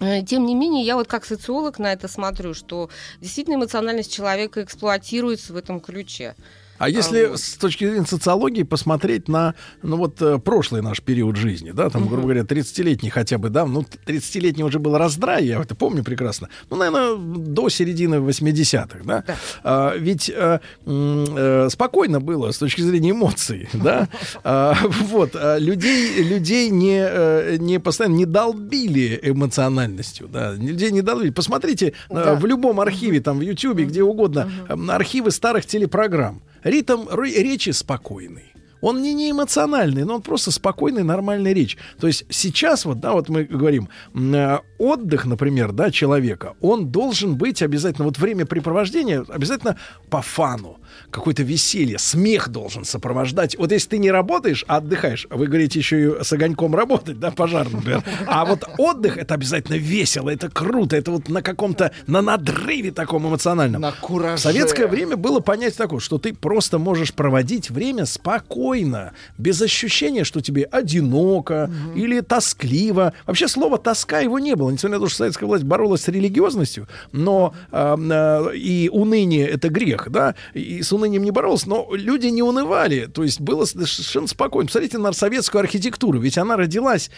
э, 0.01 0.21
тем 0.23 0.45
не 0.45 0.53
менее, 0.53 0.85
я 0.85 0.97
вот 0.97 1.07
как 1.07 1.23
социолог 1.23 1.79
на 1.79 1.93
это 1.93 2.09
смотрю, 2.09 2.53
что 2.53 2.89
действительно 3.21 3.55
эмоциональность 3.55 4.13
человека 4.13 4.63
эксплуатируется 4.63 5.53
в 5.53 5.55
этом 5.55 5.79
ключе. 5.79 6.35
А 6.77 6.89
если 6.89 7.25
вот. 7.25 7.39
с 7.39 7.55
точки 7.55 7.85
зрения 7.85 8.05
социологии 8.05 8.63
посмотреть 8.63 9.27
на, 9.27 9.55
ну 9.81 9.97
вот, 9.97 10.21
э, 10.21 10.37
прошлый 10.39 10.81
наш 10.81 11.01
период 11.01 11.35
жизни, 11.35 11.71
да, 11.71 11.89
там, 11.89 12.03
угу. 12.03 12.09
грубо 12.11 12.23
говоря, 12.23 12.41
30-летний 12.41 13.09
хотя 13.09 13.37
бы, 13.37 13.49
да, 13.49 13.65
ну, 13.65 13.85
30-летний 14.05 14.63
уже 14.63 14.79
был 14.79 14.97
раздрай, 14.97 15.45
я 15.45 15.61
это 15.61 15.75
помню 15.75 16.03
прекрасно, 16.03 16.49
ну, 16.69 16.77
наверное, 16.77 17.15
до 17.15 17.69
середины 17.69 18.15
80-х, 18.15 18.99
да, 19.03 19.23
да. 19.25 19.35
А, 19.63 19.95
ведь 19.95 20.29
а, 20.29 20.61
а, 20.85 21.67
спокойно 21.69 22.19
было 22.19 22.51
с 22.51 22.57
точки 22.57 22.81
зрения 22.81 23.11
эмоций, 23.11 23.69
да, 23.73 24.07
а, 24.43 24.75
вот, 24.83 25.31
а, 25.35 25.57
людей, 25.57 26.21
людей 26.23 26.69
не, 26.69 27.57
не 27.57 27.79
постоянно 27.79 28.15
не 28.15 28.25
долбили 28.25 29.19
эмоциональностью, 29.21 30.27
да, 30.27 30.53
людей 30.53 30.91
не 30.91 31.01
долбили. 31.01 31.31
Посмотрите 31.31 31.93
да. 32.09 32.35
в 32.35 32.45
любом 32.45 32.79
архиве, 32.79 33.19
там, 33.19 33.39
в 33.39 33.41
Ютьюбе, 33.41 33.85
где 33.85 34.03
угодно, 34.03 34.49
архивы 34.89 35.31
старых 35.31 35.65
телепрограмм. 35.65 36.41
Ритм 36.67 37.07
речи 37.09 37.69
спокойный. 37.69 38.53
Он 38.81 39.01
не, 39.01 39.13
не 39.13 39.31
эмоциональный, 39.31 40.03
но 40.03 40.15
он 40.15 40.21
просто 40.21 40.51
спокойный, 40.51 41.03
нормальная 41.03 41.53
речь. 41.53 41.77
То 41.99 42.07
есть 42.07 42.25
сейчас 42.29 42.85
вот, 42.85 42.99
да, 42.99 43.13
вот 43.13 43.29
мы 43.29 43.45
говорим, 43.45 43.89
э, 44.13 44.59
отдых, 44.77 45.25
например, 45.25 45.71
да, 45.71 45.91
человека, 45.91 46.55
он 46.61 46.89
должен 46.91 47.37
быть 47.37 47.61
обязательно, 47.61 48.05
вот 48.05 48.19
времяпрепровождение 48.19 49.23
обязательно 49.29 49.77
по 50.09 50.21
фану, 50.21 50.77
какое-то 51.11 51.43
веселье, 51.43 51.99
смех 51.99 52.49
должен 52.49 52.85
сопровождать. 52.85 53.57
Вот 53.57 53.71
если 53.71 53.89
ты 53.89 53.97
не 53.97 54.11
работаешь, 54.11 54.65
а 54.67 54.77
отдыхаешь, 54.77 55.27
вы 55.29 55.47
говорите 55.47 55.79
еще 55.79 56.01
и 56.01 56.23
с 56.23 56.31
огоньком 56.33 56.75
работать, 56.75 57.19
да, 57.19 57.31
пожарным, 57.31 57.77
например. 57.77 58.03
А 58.25 58.45
вот 58.45 58.63
отдых, 58.77 59.17
это 59.17 59.33
обязательно 59.33 59.75
весело, 59.75 60.29
это 60.29 60.49
круто, 60.49 60.95
это 60.95 61.11
вот 61.11 61.29
на 61.29 61.41
каком-то, 61.41 61.91
на 62.07 62.21
надрыве 62.21 62.91
таком 62.91 63.27
эмоциональном. 63.27 63.81
На 63.81 63.91
кураже. 63.91 64.37
В 64.37 64.39
советское 64.39 64.87
время 64.87 65.17
было 65.17 65.39
понять 65.39 65.75
такое, 65.75 65.99
что 65.99 66.17
ты 66.17 66.33
просто 66.33 66.79
можешь 66.79 67.13
проводить 67.13 67.69
время 67.69 68.05
спокойно, 68.05 68.37
спокойно, 68.47 69.13
без 69.37 69.61
ощущения, 69.61 70.23
что 70.23 70.41
тебе 70.41 70.63
одиноко 70.63 71.69
угу. 71.69 71.97
или 71.97 72.21
тоскливо. 72.21 73.13
Вообще 73.25 73.47
слово 73.47 73.77
тоска 73.77 74.19
его 74.19 74.39
не 74.39 74.55
было, 74.55 74.69
несмотря 74.69 74.97
на 74.97 75.05
то, 75.05 75.09
что 75.09 75.17
советская 75.19 75.47
власть 75.47 75.63
боролась 75.63 76.01
с 76.01 76.07
религиозностью, 76.07 76.87
но 77.11 77.53
э, 77.71 77.95
э, 77.97 78.55
и 78.55 78.89
уныние 78.91 79.47
это 79.47 79.69
грех, 79.69 80.09
да, 80.09 80.35
и 80.53 80.76
с 80.81 80.91
унынием 80.91 81.23
не 81.23 81.31
боролась, 81.31 81.65
но 81.65 81.87
люди 81.91 82.27
не 82.27 82.43
унывали, 82.43 83.05
то 83.05 83.23
есть 83.23 83.39
было 83.39 83.65
совершенно 83.65 84.27
спокойно. 84.27 84.67
Посмотрите 84.67 84.97
на 84.97 85.13
советскую 85.13 85.61
архитектуру, 85.61 86.19
ведь 86.19 86.37
она 86.37 86.57
родилась 86.57 87.09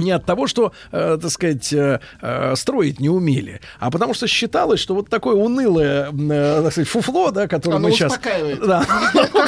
не 0.00 0.10
от 0.10 0.24
того, 0.24 0.46
что, 0.46 0.72
э, 0.92 1.18
так 1.20 1.30
сказать, 1.30 1.72
э, 1.72 2.00
э, 2.20 2.56
строить 2.56 3.00
не 3.00 3.08
умели, 3.08 3.60
а 3.78 3.90
потому 3.90 4.14
что 4.14 4.26
считалось, 4.26 4.80
что 4.80 4.94
вот 4.94 5.08
такое 5.08 5.34
унылое, 5.34 6.10
э, 6.10 6.62
так 6.62 6.72
сказать, 6.72 6.88
фуфло, 6.88 7.30
да, 7.30 7.48
которое 7.48 7.76
Оно 7.76 7.88
мы 7.88 7.94
сейчас... 7.94 8.18
Да, 8.60 8.84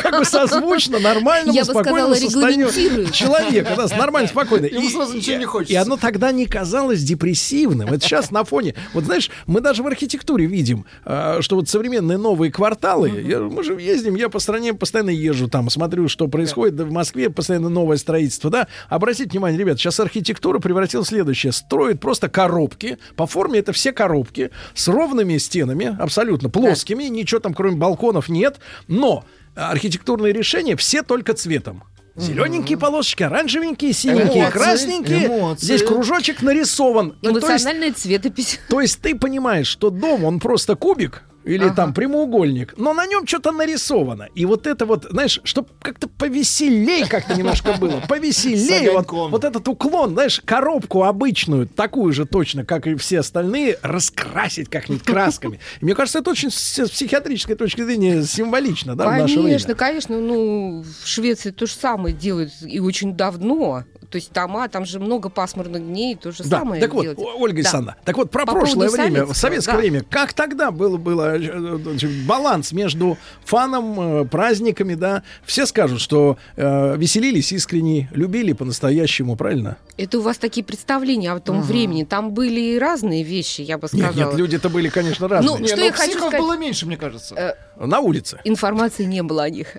как 0.02 0.18
бы 0.18 0.25
созвучно 0.25 0.99
нормальному, 0.99 1.54
Я 1.54 1.64
спокойному 1.64 2.14
состоянию 2.14 2.68
человека, 3.11 3.75
да, 3.76 3.97
нормально, 3.97 4.28
спокойно. 4.28 4.66
Ему 4.66 4.88
сразу 4.88 5.16
ничего 5.16 5.37
не 5.37 5.44
хочется. 5.44 5.73
И 5.73 5.76
оно 5.76 5.97
тогда 5.97 6.32
не 6.32 6.47
казалось 6.47 7.02
депрессивным. 7.02 7.88
Это 7.88 8.00
сейчас 8.00 8.30
на 8.30 8.44
фоне... 8.44 8.75
Вот 8.94 9.04
знаешь, 9.04 9.30
мы 9.47 9.61
даже 9.61 9.82
в 9.82 9.87
архитектуре 9.87 10.47
видим, 10.47 10.87
э, 11.04 11.38
что 11.40 11.56
вот 11.56 11.68
современные 11.68 12.18
новые 12.18 12.50
кварталы, 12.52 13.09
я, 13.09 13.40
мы 13.40 13.62
же 13.62 13.75
ездим, 13.75 14.14
я 14.14 14.28
по 14.28 14.38
стране 14.38 14.75
постоянно 14.75 15.11
езжу 15.11 15.49
там, 15.49 15.71
смотрю, 15.71 16.09
что 16.09 16.28
происходит 16.28 16.80
в 16.80 16.90
Москве, 16.90 17.30
постоянно 17.30 17.68
новое 17.68 17.97
строительство, 17.97 18.50
да. 18.50 18.68
Обратите 18.88 19.30
внимание, 19.30 19.59
ребят, 19.59 19.78
сейчас 19.78 20.00
архитектура 20.00 20.41
архитектура 20.42 20.58
превратилась 20.58 21.06
в 21.06 21.11
следующее. 21.11 21.52
Строят 21.52 22.00
просто 22.00 22.28
коробки. 22.28 22.99
По 23.16 23.26
форме 23.26 23.61
это 23.61 23.72
все 23.72 23.92
коробки 23.92 24.50
с 24.75 24.88
ровными 24.88 25.38
стенами, 25.38 25.96
абсолютно 25.99 26.50
плоскими. 26.50 27.04
Да. 27.04 27.11
Ничего 27.11 27.40
там, 27.40 27.54
кроме 27.54 27.76
балконов, 27.76 28.28
нет. 28.28 28.58
Но 28.88 29.25
архитектурные 29.54 30.32
решения 30.32 30.76
все 30.76 31.02
только 31.02 31.34
цветом. 31.34 31.84
Зелененькие 32.14 32.76
полосочки, 32.76 33.22
оранжевенькие, 33.22 33.92
синенькие, 33.94 34.42
эмоции, 34.42 34.52
красненькие. 34.52 35.26
Эмоции. 35.26 35.64
Здесь 35.64 35.82
кружочек 35.82 36.42
нарисован. 36.42 37.14
Эмоциональная 37.22 37.88
ну, 37.88 37.94
цветопись. 37.94 38.61
То 38.68 38.80
есть 38.82 39.00
ты 39.00 39.14
понимаешь, 39.14 39.66
что 39.66 39.88
дом, 39.88 40.25
он 40.25 40.38
просто 40.38 40.76
кубик, 40.76 41.22
или 41.44 41.64
ага. 41.64 41.75
там 41.75 41.94
прямоугольник, 41.94 42.75
но 42.76 42.92
на 42.92 43.06
нем 43.06 43.26
что-то 43.26 43.52
нарисовано. 43.52 44.28
И 44.34 44.44
вот 44.46 44.66
это 44.66 44.87
вот, 44.87 45.06
знаешь, 45.11 45.40
чтобы 45.44 45.68
как-то 45.80 46.08
повеселей 46.08 47.06
как-то 47.06 47.34
немножко 47.34 47.75
было, 47.75 48.02
повеселее. 48.08 48.92
Вот, 48.92 49.11
вот 49.11 49.44
этот 49.44 49.66
уклон, 49.68 50.12
знаешь, 50.12 50.40
коробку 50.44 51.04
обычную, 51.04 51.66
такую 51.66 52.12
же 52.12 52.26
точно, 52.26 52.64
как 52.64 52.87
и 52.87 52.94
все 52.96 53.20
остальные, 53.20 53.78
раскрасить 53.82 54.68
как-нибудь 54.68 55.04
красками. 55.04 55.61
И 55.80 55.84
мне 55.84 55.94
кажется, 55.94 56.18
это 56.20 56.30
очень 56.30 56.50
с 56.50 56.88
психиатрической 56.88 57.56
точки 57.56 57.82
зрения 57.82 58.22
символично, 58.22 58.94
да, 58.94 59.04
конечно, 59.04 59.18
в 59.18 59.22
наше 59.22 59.34
время. 59.34 59.49
Конечно, 59.49 59.75
конечно. 59.75 60.20
Ну, 60.20 60.84
в 61.02 61.06
Швеции 61.06 61.50
то 61.50 61.66
же 61.66 61.72
самое 61.72 62.14
делают 62.14 62.52
и 62.62 62.80
очень 62.80 63.16
давно. 63.16 63.84
То 64.12 64.16
есть 64.16 64.30
дома, 64.30 64.68
там 64.68 64.84
же 64.84 65.00
много 65.00 65.30
пасмурных 65.30 65.82
дней, 65.82 66.16
то 66.16 66.32
же 66.32 66.44
да, 66.44 66.58
самое 66.58 66.82
так 66.82 66.92
делать. 66.92 67.16
вот, 67.16 67.34
Ольга 67.38 67.62
да. 67.62 67.96
так 68.04 68.16
вот 68.18 68.30
про 68.30 68.44
По 68.44 68.52
прошлое 68.52 68.90
время, 68.90 69.26
советское 69.32 69.72
да. 69.72 69.78
время, 69.78 70.04
как 70.08 70.34
тогда 70.34 70.70
было, 70.70 70.99
было 70.99 71.31
баланс 72.26 72.72
между 72.72 73.18
фаном, 73.44 74.22
э, 74.22 74.24
праздниками, 74.24 74.94
да? 74.94 75.22
Все 75.44 75.66
скажут, 75.66 76.00
что 76.00 76.36
э, 76.56 76.96
веселились 76.96 77.52
искренне, 77.52 78.08
любили 78.12 78.52
по-настоящему, 78.52 79.36
правильно? 79.36 79.76
Это 79.96 80.18
у 80.18 80.22
вас 80.22 80.38
такие 80.38 80.64
представления 80.64 81.32
о 81.32 81.40
том 81.40 81.58
угу. 81.58 81.66
времени. 81.66 82.04
Там 82.04 82.32
были 82.32 82.60
и 82.60 82.78
разные 82.78 83.22
вещи, 83.22 83.60
я 83.60 83.78
бы 83.78 83.88
сказала. 83.88 84.12
Нет, 84.12 84.26
нет 84.28 84.34
люди-то 84.36 84.68
были, 84.68 84.88
конечно, 84.88 85.28
разные. 85.28 85.58
Ну, 85.58 85.66
что 85.66 85.80
я 85.80 85.92
хочу 85.92 86.18
сказать... 86.18 86.40
было 86.40 86.56
меньше, 86.56 86.86
мне 86.86 86.96
кажется. 86.96 87.34
Э, 87.34 87.86
На 87.86 88.00
улице. 88.00 88.40
Информации 88.44 89.04
не 89.04 89.22
было 89.22 89.44
о 89.44 89.50
них. 89.50 89.76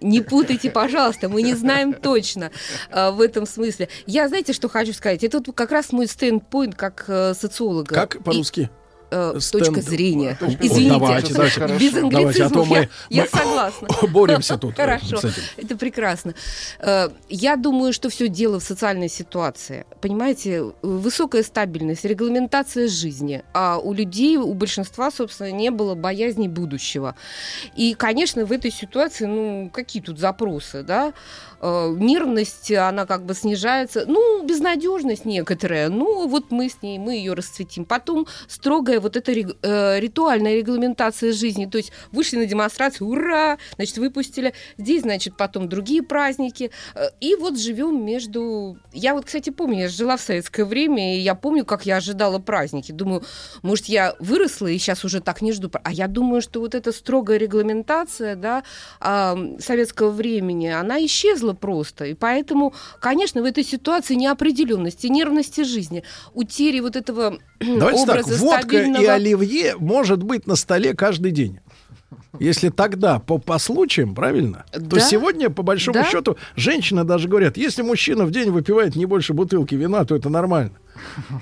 Не 0.00 0.20
путайте, 0.20 0.70
пожалуйста, 0.70 1.28
мы 1.28 1.42
не 1.42 1.54
знаем 1.54 1.92
точно 1.92 2.50
э, 2.90 3.10
в 3.10 3.20
этом 3.20 3.46
смысле. 3.46 3.88
Я, 4.06 4.28
знаете, 4.28 4.52
что 4.52 4.68
хочу 4.68 4.92
сказать? 4.92 5.24
Это 5.24 5.38
вот 5.38 5.54
как 5.54 5.72
раз 5.72 5.92
мой 5.92 6.06
стендпоинт 6.06 6.74
как 6.74 7.04
э, 7.08 7.34
социолога. 7.34 7.94
Как 7.94 8.22
по-русски? 8.22 8.70
Э, 9.10 9.38
Стенд... 9.40 9.64
точка 9.64 9.80
зрения. 9.82 10.38
Извините, 10.40 10.92
вот, 10.92 11.00
давайте, 11.00 11.34
давайте, 11.34 11.78
без 11.78 11.94
англицизмов 11.94 12.68
давайте, 12.68 12.90
а 13.10 13.14
я, 13.14 13.22
я 13.22 13.26
согласна. 13.26 13.88
Боремся 14.08 14.58
тут. 14.58 14.76
Хорошо, 14.76 15.18
это 15.56 15.76
прекрасно. 15.76 16.34
Э, 16.80 17.08
я 17.28 17.56
думаю, 17.56 17.92
что 17.92 18.08
все 18.08 18.28
дело 18.28 18.60
в 18.60 18.62
социальной 18.62 19.08
ситуации. 19.08 19.86
Понимаете, 20.00 20.72
высокая 20.82 21.42
стабильность, 21.42 22.04
регламентация 22.04 22.88
жизни. 22.88 23.42
А 23.54 23.78
у 23.78 23.92
людей, 23.92 24.36
у 24.36 24.52
большинства, 24.54 25.10
собственно, 25.10 25.50
не 25.50 25.70
было 25.70 25.94
боязни 25.94 26.48
будущего. 26.48 27.14
И, 27.76 27.94
конечно, 27.94 28.44
в 28.44 28.52
этой 28.52 28.70
ситуации, 28.70 29.26
ну, 29.26 29.70
какие 29.72 30.02
тут 30.02 30.18
запросы, 30.18 30.82
да? 30.82 31.12
Э, 31.60 31.94
нервность, 31.96 32.70
она 32.72 33.06
как 33.06 33.24
бы 33.24 33.34
снижается. 33.34 34.04
Ну, 34.06 34.44
безнадежность 34.44 35.24
некоторая. 35.24 35.88
Ну, 35.88 36.28
вот 36.28 36.50
мы 36.50 36.68
с 36.68 36.82
ней, 36.82 36.98
мы 36.98 37.14
ее 37.14 37.34
расцветим. 37.34 37.84
Потом 37.84 38.26
строгая 38.46 38.97
строгая 38.98 39.00
вот 39.00 39.16
эта 39.16 39.32
э, 39.32 40.00
ритуальная 40.00 40.56
регламентация 40.56 41.32
жизни. 41.32 41.66
То 41.66 41.78
есть 41.78 41.92
вышли 42.12 42.38
на 42.38 42.46
демонстрацию, 42.46 43.08
ура, 43.08 43.58
значит, 43.76 43.98
выпустили. 43.98 44.52
Здесь, 44.78 45.02
значит, 45.02 45.36
потом 45.36 45.68
другие 45.68 46.02
праздники. 46.02 46.70
Э, 46.94 47.08
и 47.20 47.34
вот 47.36 47.58
живем 47.58 48.04
между... 48.04 48.76
Я 48.92 49.14
вот, 49.14 49.24
кстати, 49.24 49.50
помню, 49.50 49.80
я 49.80 49.88
жила 49.88 50.16
в 50.16 50.20
советское 50.20 50.64
время, 50.64 51.16
и 51.16 51.20
я 51.20 51.34
помню, 51.34 51.64
как 51.64 51.86
я 51.86 51.96
ожидала 51.96 52.38
праздники. 52.38 52.92
Думаю, 52.92 53.22
может, 53.62 53.86
я 53.86 54.14
выросла 54.18 54.68
и 54.68 54.78
сейчас 54.78 55.04
уже 55.04 55.20
так 55.20 55.42
не 55.42 55.52
жду. 55.52 55.70
А 55.84 55.92
я 55.92 56.08
думаю, 56.08 56.42
что 56.42 56.60
вот 56.60 56.74
эта 56.74 56.92
строгая 56.92 57.38
регламентация 57.38 58.36
да, 58.36 58.62
советского 59.60 60.10
времени, 60.10 60.68
она 60.68 60.98
исчезла 61.04 61.52
просто. 61.52 62.06
И 62.06 62.14
поэтому, 62.14 62.72
конечно, 63.00 63.42
в 63.42 63.44
этой 63.44 63.64
ситуации 63.64 64.14
неопределенности, 64.14 65.08
нервности 65.08 65.64
жизни, 65.64 66.02
утери 66.34 66.80
вот 66.80 66.96
этого 66.96 67.38
Давайте 67.60 68.02
образа 68.02 68.30
так, 68.30 68.38
водка 68.38 68.62
стабильного... 68.62 69.02
и 69.02 69.06
оливье 69.06 69.76
может 69.78 70.22
быть 70.22 70.46
на 70.46 70.56
столе 70.56 70.94
каждый 70.94 71.32
день. 71.32 71.58
Если 72.38 72.68
тогда 72.70 73.18
по, 73.18 73.38
по 73.38 73.58
случаям, 73.58 74.14
правильно, 74.14 74.64
Да. 74.72 74.88
то 74.96 75.00
сегодня, 75.00 75.50
по 75.50 75.62
большому 75.62 75.94
Да. 76.00 76.04
счету, 76.04 76.36
женщины 76.56 77.04
даже 77.04 77.28
говорят, 77.28 77.56
если 77.56 77.82
мужчина 77.82 78.24
в 78.24 78.30
день 78.30 78.50
выпивает 78.50 78.96
не 78.96 79.06
больше 79.06 79.34
бутылки 79.34 79.74
вина, 79.74 80.04
то 80.04 80.14
это 80.16 80.28
нормально. 80.30 80.72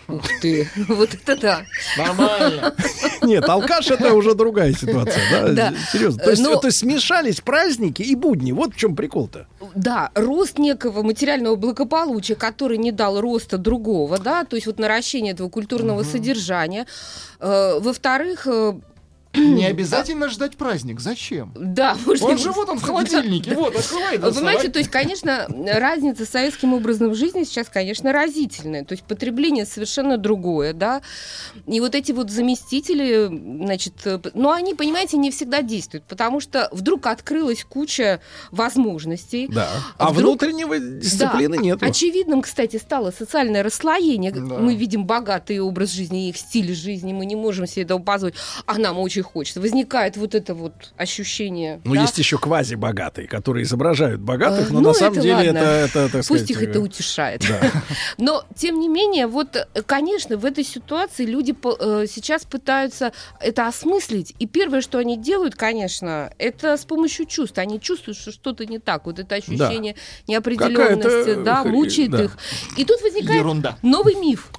Ух 0.09 0.23
ты, 0.43 0.69
вот 0.89 1.15
это 1.15 1.37
да. 1.41 1.63
Нормально. 1.97 2.75
Нет, 3.23 3.49
алкаш 3.49 3.91
это 3.91 4.13
уже 4.13 4.35
другая 4.35 4.73
ситуация, 4.73 5.23
да? 5.31 5.49
Да. 5.53 5.75
Серьезно. 5.93 6.23
То 6.23 6.31
есть, 6.31 6.43
Но- 6.43 6.57
то 6.57 6.67
есть 6.69 6.79
смешались 6.79 7.41
праздники 7.41 8.03
и 8.03 8.15
будни. 8.15 8.53
Вот 8.53 8.75
в 8.75 8.77
чем 8.77 8.95
прикол-то. 8.97 9.47
Да, 9.75 10.11
рост 10.15 10.59
некого 10.59 11.03
материального 11.03 11.57
благополучия, 11.57 12.35
который 12.35 12.77
не 12.79 12.93
дал 12.93 13.21
роста 13.21 13.57
другого, 13.57 14.19
да, 14.19 14.45
то 14.45 14.57
есть 14.57 14.67
вот 14.67 14.79
наращение 14.79 15.33
этого 15.33 15.49
культурного 15.49 16.03
содержания. 16.03 16.87
Э, 17.41 17.79
Во-вторых, 17.81 18.47
э, 18.47 18.75
Не 19.37 19.67
обязательно 19.67 20.29
ждать 20.29 20.57
праздник. 20.57 21.01
Зачем? 21.01 21.53
да, 21.55 21.97
можно... 22.07 22.27
Он 22.29 22.39
же 22.39 22.53
вот 22.53 22.69
он 22.69 22.79
в 22.79 22.83
холодильнике. 22.83 23.55
Вот, 23.55 23.77
открывай. 23.77 24.19
Вы 24.19 24.33
понимаете, 24.33 24.69
то 24.69 24.79
есть, 24.79 24.91
конечно, 24.91 25.47
разница 25.49 26.25
с 26.27 26.31
советским 26.31 26.75
образом 26.75 27.15
жизни 27.15 27.45
сейчас, 27.45 27.69
конечно, 27.69 28.13
разительная. 28.13 28.85
То 28.85 28.93
есть 28.93 29.05
потребление 29.05 29.67
совершенно 29.67 30.19
другое, 30.19 30.73
да. 30.73 31.03
И 31.67 31.81
вот 31.81 31.95
эти 31.95 32.13
вот 32.13 32.31
заместители, 32.31 33.27
значит, 33.65 33.95
э, 34.05 34.19
п- 34.19 34.31
ну, 34.35 34.51
они, 34.51 34.75
понимаете, 34.75 35.17
не 35.17 35.31
всегда 35.31 35.63
действуют, 35.63 36.05
потому 36.05 36.41
что 36.41 36.69
вдруг 36.73 37.07
открылась 37.07 37.65
куча 37.65 38.21
возможностей. 38.71 39.49
Да. 39.53 39.69
А 39.99 40.11
Вдруг- 40.11 40.41
внутреннего 40.41 40.79
дисциплины 40.79 41.57
Да, 41.57 41.63
нет. 41.63 41.83
Очевидным, 41.83 42.43
кстати, 42.43 42.77
стало 42.77 43.11
социальное 43.11 43.63
расслоение. 43.63 44.33
Да. 44.33 44.41
Мы 44.41 44.75
видим 44.75 45.05
богатый 45.07 45.59
образ 45.61 45.91
жизни, 45.93 46.29
их 46.29 46.37
стиль 46.37 46.75
жизни, 46.75 47.13
мы 47.13 47.27
не 47.27 47.37
можем 47.37 47.67
себе 47.67 47.83
этого 47.85 47.99
позволить, 48.01 48.35
а 48.67 48.79
нам 48.79 48.99
очень 48.99 49.23
хочется. 49.27 49.61
Возникает 49.61 50.17
вот 50.17 50.35
это 50.35 50.55
вот 50.55 50.93
ощущение. 50.97 51.81
Ну, 51.85 51.95
да? 51.95 52.03
есть 52.03 52.19
еще 52.19 52.39
квази-богатые, 52.39 53.29
которые 53.29 53.65
изображают 53.65 54.21
богатых, 54.21 54.57
Э, 54.57 54.73
но 54.73 54.81
ну, 54.81 54.89
на 54.89 54.95
самом 54.95 55.13
это 55.13 55.23
деле 55.23 55.35
ладно. 55.35 55.59
это, 55.59 55.67
это, 55.67 56.09
так 56.09 56.27
Пусть 56.27 56.45
сказать, 56.45 56.51
их 56.51 56.63
это 56.63 56.81
утешает. 56.81 57.45
да. 57.49 57.61
Но, 58.19 58.45
тем 58.57 58.81
не 58.81 58.89
менее, 58.89 59.27
вот, 59.27 59.57
э, 59.57 59.67
конечно, 59.85 60.37
в 60.37 60.45
этой 60.45 60.65
ситуации 60.65 61.25
люди 61.25 61.55
э, 61.55 62.07
сейчас 62.09 62.45
пытаются 62.45 63.13
это 63.41 63.67
осмыслить. 63.67 64.35
И 64.39 64.47
первое, 64.47 64.81
что 64.81 64.99
они 64.99 65.17
делают, 65.17 65.55
конечно, 65.55 66.33
это 66.39 66.77
с 66.77 66.85
помощью 66.85 67.27
чувств. 67.27 67.59
Они 67.59 67.81
чувствуют, 67.81 68.19
что 68.19 68.33
что-то 68.33 68.67
не 68.67 68.79
так. 68.79 69.07
Вот 69.07 69.19
это 69.19 69.35
ощущение 69.37 69.97
неопределенности, 70.27 71.07
Какая-то 71.07 71.43
да, 71.43 71.63
хрень, 71.63 71.73
мучает 71.73 72.11
да. 72.11 72.25
их. 72.25 72.39
И 72.77 72.85
тут 72.85 73.01
возникает 73.03 73.41
Ерунда. 73.41 73.79
новый 73.83 74.15
миф. 74.15 74.51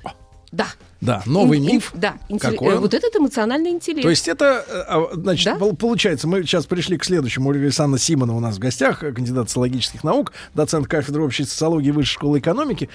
Да. 0.52 0.68
Да, 1.00 1.22
новый 1.26 1.60
Ин- 1.60 1.66
миф. 1.66 1.92
Да, 1.96 2.16
Какой 2.40 2.70
э, 2.74 2.76
он? 2.76 2.82
вот 2.82 2.94
этот 2.94 3.16
эмоциональный 3.16 3.70
интеллект. 3.70 4.02
То 4.04 4.10
есть 4.10 4.28
это, 4.28 4.66
э, 4.68 4.84
а, 4.88 5.10
значит, 5.14 5.46
Да? 5.46 5.56
пол- 5.60 5.76
получается, 5.76 6.28
мы 6.28 6.42
сейчас 6.44 6.66
пришли 6.66 6.98
к 6.98 7.04
следующему. 7.04 7.50
Ольга 7.50 7.64
Александровна 7.66 8.00
Симонова 8.00 8.38
у 8.38 8.40
нас 8.40 8.56
в 8.56 8.60
гостях, 8.60 9.04
э, 9.04 9.12
кандидат 9.12 9.50
социологических 9.50 10.04
наук, 10.04 10.34
доцент 10.56 10.88
кафедры 10.88 11.24
общей 11.24 11.44
социологии 11.44 11.92
Высшей 11.92 12.14
школы 12.16 12.40
экономики, 12.40 12.90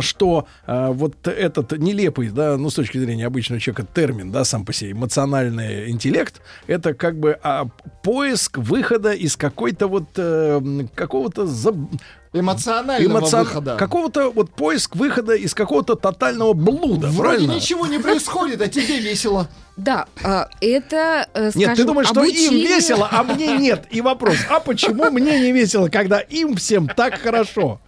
что 0.00 0.46
а, 0.66 0.92
вот 0.92 1.26
этот 1.26 1.72
нелепый, 1.78 2.28
да, 2.30 2.56
ну, 2.56 2.70
с 2.70 2.74
точки 2.74 2.98
зрения 2.98 3.26
обычного 3.26 3.60
человека, 3.60 3.86
термин, 3.92 4.30
да, 4.30 4.44
сам 4.44 4.64
по 4.64 4.72
себе, 4.72 4.92
эмоциональный 4.92 5.90
интеллект, 5.90 6.40
это 6.66 6.94
как 6.94 7.18
бы 7.18 7.38
а, 7.42 7.66
поиск 8.02 8.58
выхода 8.58 9.12
из 9.12 9.36
какой-то 9.36 9.88
вот, 9.88 10.04
э, 10.16 10.60
какого-то 10.94 11.42
заб- 11.44 11.88
Эмоционального 12.32 13.20
эмоцион- 13.20 13.44
выхода. 13.44 13.76
какого-то 13.76 14.30
вот 14.30 14.50
поиск 14.50 14.94
выхода 14.96 15.34
из 15.34 15.54
какого-то 15.54 15.94
тотального 15.94 16.52
блуда, 16.52 17.06
Вроде 17.08 17.46
правильно? 17.46 17.47
Ничего 17.54 17.86
не 17.86 17.98
происходит, 17.98 18.60
а 18.60 18.68
тебе 18.68 18.98
весело. 19.00 19.48
Да, 19.76 20.06
а, 20.24 20.48
это, 20.60 21.28
э, 21.34 21.44
Нет, 21.54 21.68
скажем, 21.68 21.76
ты 21.76 21.84
думаешь, 21.84 22.08
что 22.08 22.24
им 22.24 22.30
обучение- 22.30 22.66
весело, 22.66 23.08
а 23.12 23.22
мне 23.22 23.56
нет. 23.58 23.86
И 23.92 24.00
вопрос, 24.00 24.34
а 24.50 24.58
почему 24.58 25.08
мне 25.10 25.38
не 25.40 25.52
весело, 25.52 25.88
когда 25.88 26.18
им 26.18 26.56
всем 26.56 26.88
так 26.88 27.20
хорошо? 27.20 27.80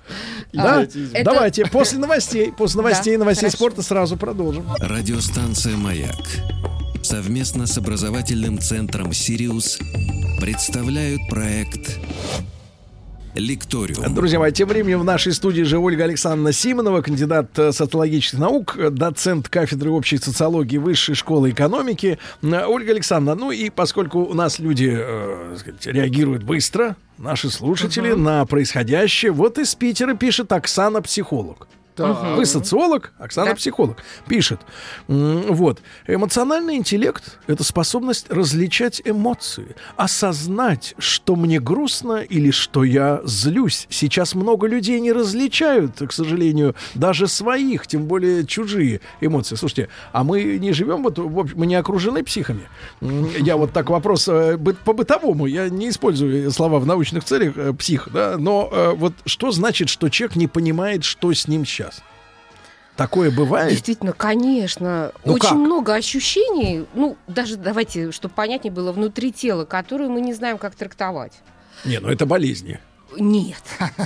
Да? 0.52 0.84
Идиотизм. 0.84 1.10
Это- 1.14 1.24
Давайте, 1.32 1.66
после 1.66 1.98
новостей, 1.98 2.52
после 2.56 2.76
новостей, 2.82 3.14
Да, 3.14 3.20
новостей 3.20 3.48
хорошо. 3.48 3.56
спорта 3.56 3.82
сразу 3.82 4.16
продолжим. 4.16 4.66
Радиостанция 4.78 5.76
«Маяк» 5.76 6.14
совместно 7.02 7.66
с 7.66 7.76
образовательным 7.76 8.60
центром 8.60 9.12
«Сириус» 9.12 9.78
представляют 10.40 11.20
проект 11.28 11.98
«Лекториум». 13.34 14.14
Друзья 14.14 14.38
мои, 14.38 14.52
тем 14.52 14.68
временем 14.68 15.00
в 15.00 15.04
нашей 15.04 15.32
студии 15.32 15.62
же 15.62 15.78
Ольга 15.78 16.04
Александровна 16.04 16.52
Симонова, 16.52 17.02
кандидат 17.02 17.58
э, 17.58 17.72
социологических 17.72 18.38
наук, 18.38 18.76
доцент 18.90 19.48
кафедры 19.48 19.90
общей 19.90 20.18
социологии 20.18 20.78
Высшей 20.78 21.14
школы 21.14 21.50
экономики. 21.50 22.18
Э, 22.42 22.64
Ольга 22.66 22.92
Александровна, 22.92 23.40
ну 23.40 23.50
и 23.50 23.70
поскольку 23.70 24.20
у 24.20 24.34
нас 24.34 24.58
люди 24.58 24.90
э, 24.92 25.56
сказать, 25.58 25.86
реагируют 25.86 26.42
быстро, 26.42 26.96
наши 27.18 27.50
слушатели, 27.50 28.12
на 28.12 28.44
происходящее, 28.46 29.32
вот 29.32 29.58
из 29.58 29.74
Питера 29.74 30.14
пишет 30.14 30.52
Оксана, 30.52 31.02
психолог. 31.02 31.68
Так. 31.96 32.36
Вы 32.36 32.46
социолог, 32.46 33.12
Оксана 33.18 33.50
Да. 33.50 33.56
психолог. 33.56 33.98
Пишет. 34.28 34.60
Вот. 35.08 35.80
Эмоциональный 36.06 36.76
интеллект— 36.76 37.38
это 37.46 37.62
способность 37.64 38.30
различать 38.30 39.02
эмоции, 39.04 39.76
осознать, 39.96 40.94
что 40.98 41.36
мне 41.36 41.60
грустно 41.60 42.18
или 42.22 42.50
что 42.50 42.84
я 42.84 43.20
злюсь. 43.24 43.86
Сейчас 43.90 44.34
много 44.34 44.66
людей 44.66 45.00
не 45.00 45.12
различают, 45.12 45.98
к 45.98 46.12
сожалению, 46.12 46.74
даже 46.94 47.26
своих, 47.26 47.86
тем 47.86 48.04
более 48.06 48.46
чужие 48.46 49.00
эмоции. 49.20 49.56
Слушайте, 49.56 49.88
а 50.12 50.24
мы 50.24 50.42
не 50.58 50.72
живем, 50.72 51.02
вот, 51.02 51.18
в 51.18 51.38
общем, 51.38 51.58
мы 51.58 51.66
не 51.66 51.74
окружены 51.74 52.22
психами? 52.22 52.62
Я 53.00 53.56
вот 53.56 53.72
так 53.72 53.90
вопрос 53.90 54.28
э, 54.28 54.56
бы- 54.56 54.74
по-бытовому, 54.74 55.46
я 55.46 55.68
не 55.68 55.88
использую 55.90 56.50
слова 56.50 56.78
в 56.78 56.86
научных 56.86 57.24
целях, 57.24 57.54
э, 57.56 57.72
псих, 57.74 58.08
да, 58.12 58.36
но 58.38 58.68
э, 58.72 58.92
вот 58.94 59.12
что 59.26 59.50
значит, 59.50 59.88
что 59.88 60.08
человек 60.08 60.36
не 60.36 60.46
понимает, 60.46 61.04
что 61.04 61.32
с 61.32 61.48
ним 61.48 61.64
сейчас? 61.66 61.79
Такое 62.96 63.30
бывает? 63.30 63.70
Действительно, 63.70 64.12
конечно. 64.12 65.12
Ну 65.24 65.34
Очень 65.34 65.48
как? 65.48 65.58
много 65.58 65.94
ощущений, 65.94 66.84
ну, 66.92 67.16
даже 67.28 67.56
давайте, 67.56 68.12
чтобы 68.12 68.34
понятнее 68.34 68.72
было, 68.72 68.92
внутри 68.92 69.32
тела, 69.32 69.64
которые 69.64 70.10
мы 70.10 70.20
не 70.20 70.34
знаем, 70.34 70.58
как 70.58 70.74
трактовать. 70.74 71.32
Не, 71.86 71.98
ну 71.98 72.10
это 72.10 72.26
болезни. 72.26 72.78
Нет. 73.18 73.62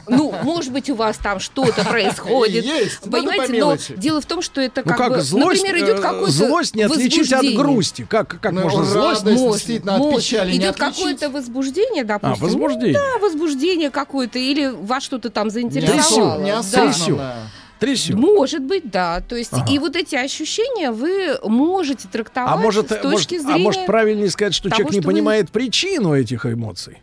Ну, 0.08 0.32
может 0.42 0.72
быть, 0.72 0.88
у 0.90 0.94
вас 0.94 1.16
там 1.16 1.40
что-то 1.40 1.84
происходит. 1.88 2.64
Есть, 2.64 3.00
по 3.00 3.10
Понимаете, 3.10 3.60
но 3.60 3.76
дело 3.96 4.20
в 4.20 4.26
том, 4.26 4.40
что 4.42 4.60
это 4.60 4.82
Ну 4.84 4.88
как, 4.90 4.98
как, 4.98 5.12
бы, 5.12 5.20
злость, 5.20 5.62
например, 5.62 5.84
идет 5.84 5.98
э, 5.98 6.02
какой-то 6.02 6.32
злость 6.32 6.74
не 6.74 6.84
отличить 6.84 7.32
от 7.32 7.44
грусти. 7.54 8.06
Как, 8.08 8.40
как 8.40 8.52
Ну, 8.52 8.62
можно 8.62 8.84
злость? 8.84 9.24
Можно, 9.24 9.52
действительно, 9.52 9.96
от 9.96 10.16
печали 10.16 10.52
не 10.52 10.58
Идет 10.58 10.76
какое-то 10.76 11.30
возбуждение, 11.30 12.04
допустим. 12.04 12.42
А, 12.42 12.46
возбуждение. 12.46 12.94
Да, 12.94 13.18
возбуждение 13.18 13.90
какое-то, 13.90 14.38
или 14.38 14.68
вас 14.68 15.02
что-то 15.02 15.30
там 15.30 15.48
Не 15.48 15.50
заинтересовало. 15.50 16.36
Трясет. 16.36 16.38
Да. 16.38 16.42
неосознанно. 16.42 17.34
Трясет. 17.80 18.14
Может 18.16 18.62
быть, 18.62 18.90
да. 18.90 19.20
То 19.20 19.36
есть, 19.36 19.52
Ага. 19.52 19.70
и 19.70 19.78
вот 19.78 19.96
эти 19.96 20.14
ощущения 20.14 20.90
вы 20.90 21.38
можете 21.42 22.08
трактовать 22.08 22.52
А 22.52 22.56
может, 22.56 22.86
с 22.90 22.96
точки 22.96 23.34
может, 23.34 23.42
зрения... 23.46 23.54
а 23.54 23.58
может 23.58 23.86
правильнее 23.86 24.30
сказать, 24.30 24.54
что 24.54 24.68
того, 24.68 24.76
человек 24.76 24.92
не 24.94 25.00
что 25.00 25.08
вы- 25.08 25.12
понимает 25.14 25.50
причину 25.50 26.14
этих 26.14 26.46
эмоций? 26.46 26.98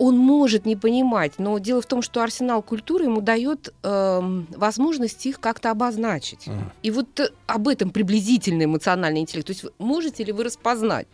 Он 0.00 0.16
может 0.16 0.64
не 0.64 0.76
понимать, 0.76 1.34
но 1.36 1.58
дело 1.58 1.82
в 1.82 1.86
том, 1.86 2.00
что 2.00 2.22
арсенал 2.22 2.62
культуры 2.62 3.04
ему 3.04 3.20
дает 3.20 3.74
эм, 3.82 4.46
возможность 4.56 5.26
их 5.26 5.40
как-то 5.40 5.70
обозначить. 5.70 6.48
Ага. 6.48 6.72
И 6.82 6.90
вот 6.90 7.20
э, 7.20 7.28
об 7.46 7.68
этом 7.68 7.90
приблизительный 7.90 8.64
эмоциональный 8.64 9.20
интеллект. 9.20 9.46
То 9.46 9.52
есть 9.52 9.66
можете 9.78 10.24
ли 10.24 10.32
вы 10.32 10.44
распознать? 10.44 11.06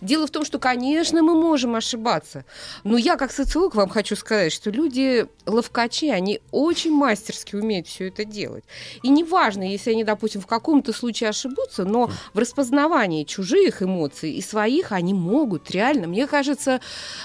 Дело 0.00 0.26
в 0.26 0.30
том, 0.32 0.44
что, 0.44 0.58
конечно, 0.58 1.22
мы 1.22 1.40
можем 1.40 1.76
ошибаться. 1.76 2.44
Но 2.82 2.98
я, 2.98 3.14
как 3.14 3.30
социолог, 3.30 3.76
вам 3.76 3.88
хочу 3.88 4.16
сказать, 4.16 4.52
что 4.52 4.70
люди 4.70 5.28
ловкачи, 5.46 6.10
они 6.10 6.40
очень 6.50 6.90
мастерски 6.90 7.54
умеют 7.54 7.86
все 7.86 8.08
это 8.08 8.24
делать. 8.24 8.64
И 9.04 9.08
неважно, 9.08 9.62
если 9.62 9.92
они, 9.92 10.02
допустим, 10.02 10.40
в 10.40 10.48
каком-то 10.48 10.92
случае 10.92 11.30
ошибутся, 11.30 11.84
но 11.84 12.10
в 12.34 12.38
распознавании 12.38 13.22
чужих 13.22 13.82
эмоций 13.82 14.32
и 14.32 14.42
своих 14.42 14.90
они 14.90 15.14
могут 15.14 15.70
реально. 15.70 16.08
Мне 16.08 16.26
кажется, 16.26 16.80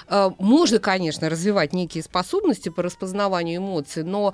э, 0.08 0.30
можно, 0.38 0.78
конечно, 0.78 1.07
развивать 1.30 1.74
некие 1.74 2.04
способности 2.04 2.70
по 2.70 2.84
распознаванию 2.84 3.58
эмоций, 3.60 4.04
но 4.04 4.34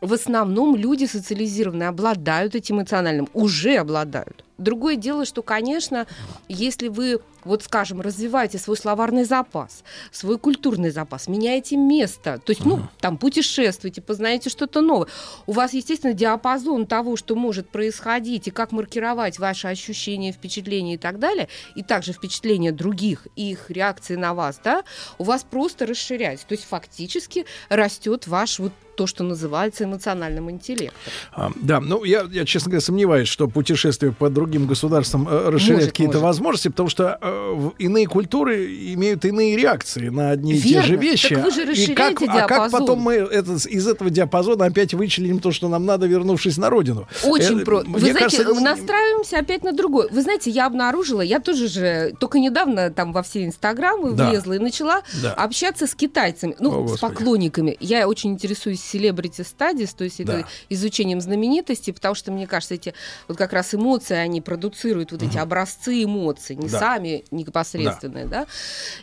в 0.00 0.12
основном 0.12 0.76
люди 0.76 1.04
социализированные 1.04 1.88
обладают 1.88 2.54
этим 2.54 2.76
эмоциональным, 2.76 3.28
уже 3.34 3.76
обладают. 3.76 4.44
Другое 4.60 4.96
дело, 4.96 5.24
что, 5.24 5.42
конечно, 5.42 6.06
если 6.48 6.88
вы 6.88 7.20
вот, 7.44 7.62
скажем, 7.62 8.00
развиваете 8.00 8.58
свой 8.58 8.76
словарный 8.76 9.24
запас, 9.24 9.82
свой 10.12 10.38
культурный 10.38 10.90
запас, 10.90 11.28
меняете 11.28 11.76
место, 11.76 12.40
то 12.44 12.50
есть, 12.50 12.64
ну, 12.64 12.82
там, 13.00 13.16
путешествуете, 13.16 14.02
познаете 14.02 14.50
что-то 14.50 14.80
новое. 14.80 15.08
У 15.46 15.52
вас, 15.52 15.72
естественно, 15.72 16.12
диапазон 16.12 16.86
того, 16.86 17.16
что 17.16 17.34
может 17.34 17.68
происходить, 17.68 18.48
и 18.48 18.50
как 18.50 18.72
маркировать 18.72 19.38
ваши 19.38 19.68
ощущения, 19.68 20.32
впечатления 20.32 20.94
и 20.94 20.98
так 20.98 21.18
далее, 21.18 21.48
и 21.74 21.82
также 21.82 22.12
впечатления 22.12 22.72
других, 22.72 23.26
и 23.36 23.52
их 23.52 23.70
реакции 23.70 24.16
на 24.16 24.34
вас, 24.34 24.60
да, 24.62 24.84
у 25.18 25.24
вас 25.24 25.44
просто 25.44 25.86
расширяется. 25.86 26.46
То 26.46 26.52
есть, 26.52 26.64
фактически 26.64 27.46
растет 27.68 28.26
ваш 28.26 28.58
вот 28.58 28.72
то, 29.00 29.06
что 29.06 29.24
называется 29.24 29.84
эмоциональным 29.84 30.50
интеллектом. 30.50 31.00
А, 31.32 31.50
да, 31.56 31.80
ну 31.80 32.04
я, 32.04 32.28
я, 32.30 32.44
честно 32.44 32.70
говоря, 32.70 32.82
сомневаюсь, 32.82 33.28
что 33.28 33.48
путешествие 33.48 34.12
по 34.12 34.28
другим 34.28 34.49
государствам 34.58 35.28
э, 35.28 35.48
расширяет 35.50 35.86
какие-то 35.86 36.18
возможности, 36.18 36.68
потому 36.68 36.88
что 36.88 37.18
э, 37.20 37.70
иные 37.78 38.06
культуры 38.06 38.66
имеют 38.94 39.24
иные 39.24 39.56
реакции 39.56 40.08
на 40.08 40.30
одни 40.30 40.54
и 40.54 40.60
те 40.60 40.82
же 40.82 40.96
вещи. 40.96 41.34
Так 41.34 41.44
вы 41.44 41.50
же 41.50 41.72
и 41.72 41.94
как, 41.94 42.22
а 42.22 42.46
как 42.46 42.70
потом 42.70 43.00
мы 43.00 43.14
это, 43.14 43.52
из 43.52 43.86
этого 43.86 44.10
диапазона 44.10 44.66
опять 44.66 44.94
вычленим 44.94 45.40
то, 45.40 45.52
что 45.52 45.68
нам 45.68 45.86
надо, 45.86 46.06
вернувшись 46.06 46.56
на 46.56 46.70
родину? 46.70 47.06
Очень 47.24 47.60
э, 47.60 47.64
просто. 47.64 47.90
Вы 47.90 48.00
знаете, 48.00 48.18
кажется, 48.18 48.54
мы 48.54 48.60
настраиваемся 48.60 49.38
опять 49.38 49.62
на 49.62 49.72
другое. 49.72 50.08
Вы 50.10 50.22
знаете, 50.22 50.50
я 50.50 50.66
обнаружила, 50.66 51.20
я 51.20 51.40
тоже 51.40 51.68
же 51.68 52.14
только 52.18 52.38
недавно 52.38 52.90
там 52.90 53.12
во 53.12 53.22
все 53.22 53.44
инстаграмы 53.44 54.12
да. 54.12 54.30
влезла 54.30 54.54
и 54.54 54.58
начала 54.58 55.02
да. 55.22 55.34
общаться 55.34 55.86
с 55.86 55.94
китайцами, 55.94 56.56
ну, 56.58 56.84
О, 56.84 56.88
с 56.88 56.98
поклонниками. 56.98 57.76
Я 57.80 58.08
очень 58.08 58.32
интересуюсь 58.32 58.80
celebrity 58.80 59.46
studies, 59.46 59.90
то 59.96 60.04
есть 60.04 60.24
да. 60.24 60.44
изучением 60.68 61.20
знаменитостей, 61.20 61.92
потому 61.92 62.14
что, 62.14 62.32
мне 62.32 62.46
кажется, 62.46 62.74
эти 62.74 62.94
вот 63.28 63.36
как 63.36 63.52
раз 63.52 63.74
эмоции, 63.74 64.16
они 64.16 64.39
продуцируют 64.42 65.12
вот 65.12 65.22
угу. 65.22 65.30
эти 65.30 65.38
образцы 65.38 66.04
эмоций, 66.04 66.56
не 66.56 66.68
да. 66.68 66.78
сами 66.78 67.24
непосредственные, 67.30 68.26
да. 68.26 68.40
да. 68.40 68.46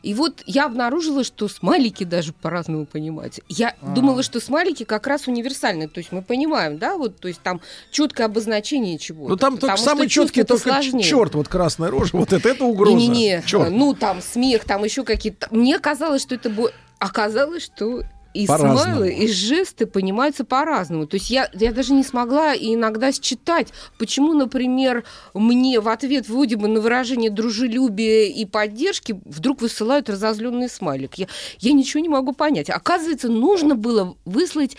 И 0.04 0.13
вот 0.13 0.41
я 0.45 0.65
обнаружила, 0.65 1.23
что 1.23 1.47
смайлики 1.47 2.04
даже 2.04 2.34
по-разному 2.34 2.86
понимать. 2.86 3.41
Я 3.47 3.69
А-а-а. 3.69 3.93
думала, 3.93 4.23
что 4.23 4.39
смайлики 4.39 4.84
как 4.84 5.08
раз 5.08 5.28
универсальные, 5.28 5.88
то 5.88 6.00
есть 6.00 6.12
мы 6.12 6.21
понимаем, 6.21 6.78
да, 6.78 6.97
вот, 6.97 7.19
то 7.19 7.28
есть 7.28 7.41
там 7.41 7.62
четкое 7.91 8.28
обозначение 8.28 8.97
чего-то. 8.97 9.30
Ну 9.30 9.38
там 9.38 9.58
только 9.58 9.78
самый 9.78 10.08
четкий 10.08 10.43
только 10.43 10.82
черт, 10.82 11.36
вот 11.36 11.47
красная 11.47 11.89
рожа, 11.89 12.15
вот 12.17 12.34
это, 12.34 12.50
это 12.50 12.63
угроза. 12.63 12.95
Не-не-не, 12.95 13.43
ну 13.69 13.93
там 13.93 14.21
смех, 14.21 14.65
там 14.65 14.84
еще 14.84 15.04
какие-то. 15.04 15.47
Мне 15.52 15.80
казалось, 15.80 16.21
что 16.21 16.36
это 16.36 16.50
будет 16.50 16.73
оказалось, 17.00 17.63
что 17.63 18.04
и 18.38 18.45
смайлы, 18.45 19.12
и 19.12 19.28
жесты 19.28 19.86
понимаются 19.86 20.45
по-разному. 20.45 21.08
То 21.08 21.15
есть 21.15 21.30
я, 21.30 21.50
я 21.54 21.71
даже 21.71 21.93
не 21.93 22.04
смогла 22.04 22.56
иногда 22.56 23.12
считать, 23.12 23.73
почему, 23.97 24.34
например, 24.34 25.04
мне 25.34 25.80
в 25.80 25.89
ответ 25.89 26.30
вроде 26.30 26.56
бы 26.56 26.67
на 26.67 26.80
выражение 26.80 27.32
дружелюбия 27.32 28.26
и 28.26 28.45
поддержки 28.45 29.19
вдруг 29.26 29.62
высылают 29.62 30.10
разозленный 30.10 30.69
смайлик. 30.69 31.15
Я, 31.15 31.28
я 31.60 31.73
ничего 31.73 32.02
не 32.02 32.10
могу 32.10 32.34
понять. 32.34 32.69
Оказывается, 32.69 33.30
нужно 33.30 33.76
было 33.76 34.15
выслать 34.26 34.78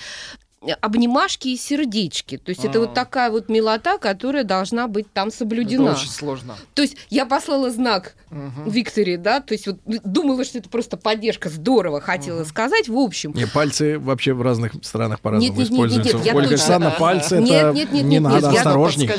обнимашки 0.80 1.48
и 1.48 1.56
сердечки. 1.56 2.36
То 2.36 2.50
есть 2.50 2.64
А-а-а. 2.64 2.70
это 2.70 2.80
вот 2.80 2.90
а. 2.90 2.94
такая 2.94 3.30
вот 3.30 3.48
милота, 3.48 3.98
которая 3.98 4.44
должна 4.44 4.88
быть 4.88 5.12
там 5.12 5.30
соблюдена. 5.30 5.90
Это 5.90 6.00
очень 6.00 6.10
сложно. 6.10 6.56
То 6.74 6.82
есть 6.82 6.96
я 7.10 7.26
послала 7.26 7.70
знак 7.70 8.14
угу. 8.30 8.70
Виктории, 8.70 9.16
да, 9.16 9.40
то 9.40 9.54
есть 9.54 9.66
вот 9.66 9.78
думала, 9.86 10.44
что 10.44 10.58
это 10.58 10.68
просто 10.68 10.96
поддержка, 10.96 11.48
здорово 11.48 12.00
хотела 12.00 12.40
угу. 12.40 12.48
сказать, 12.48 12.88
в 12.88 12.96
общем. 12.96 13.32
Не, 13.34 13.46
пальцы 13.46 13.98
вообще 13.98 14.32
в 14.32 14.42
разных 14.42 14.72
странах 14.82 15.20
по-разному 15.20 15.52
нет, 15.52 15.58
нет, 15.58 15.70
используются. 15.70 16.16
Нет, 16.16 16.24
нет, 16.26 16.34
Ольга 16.34 16.48
Александровна, 16.50 16.96
пальцы 16.98 17.38
нет, 17.38 17.50
это 17.50 17.72
нет, 17.72 17.92
нет, 17.92 18.04
не 18.04 18.10
нет, 18.10 18.22
надо, 18.22 18.48
нет, 18.48 18.58
осторожней. 18.58 19.10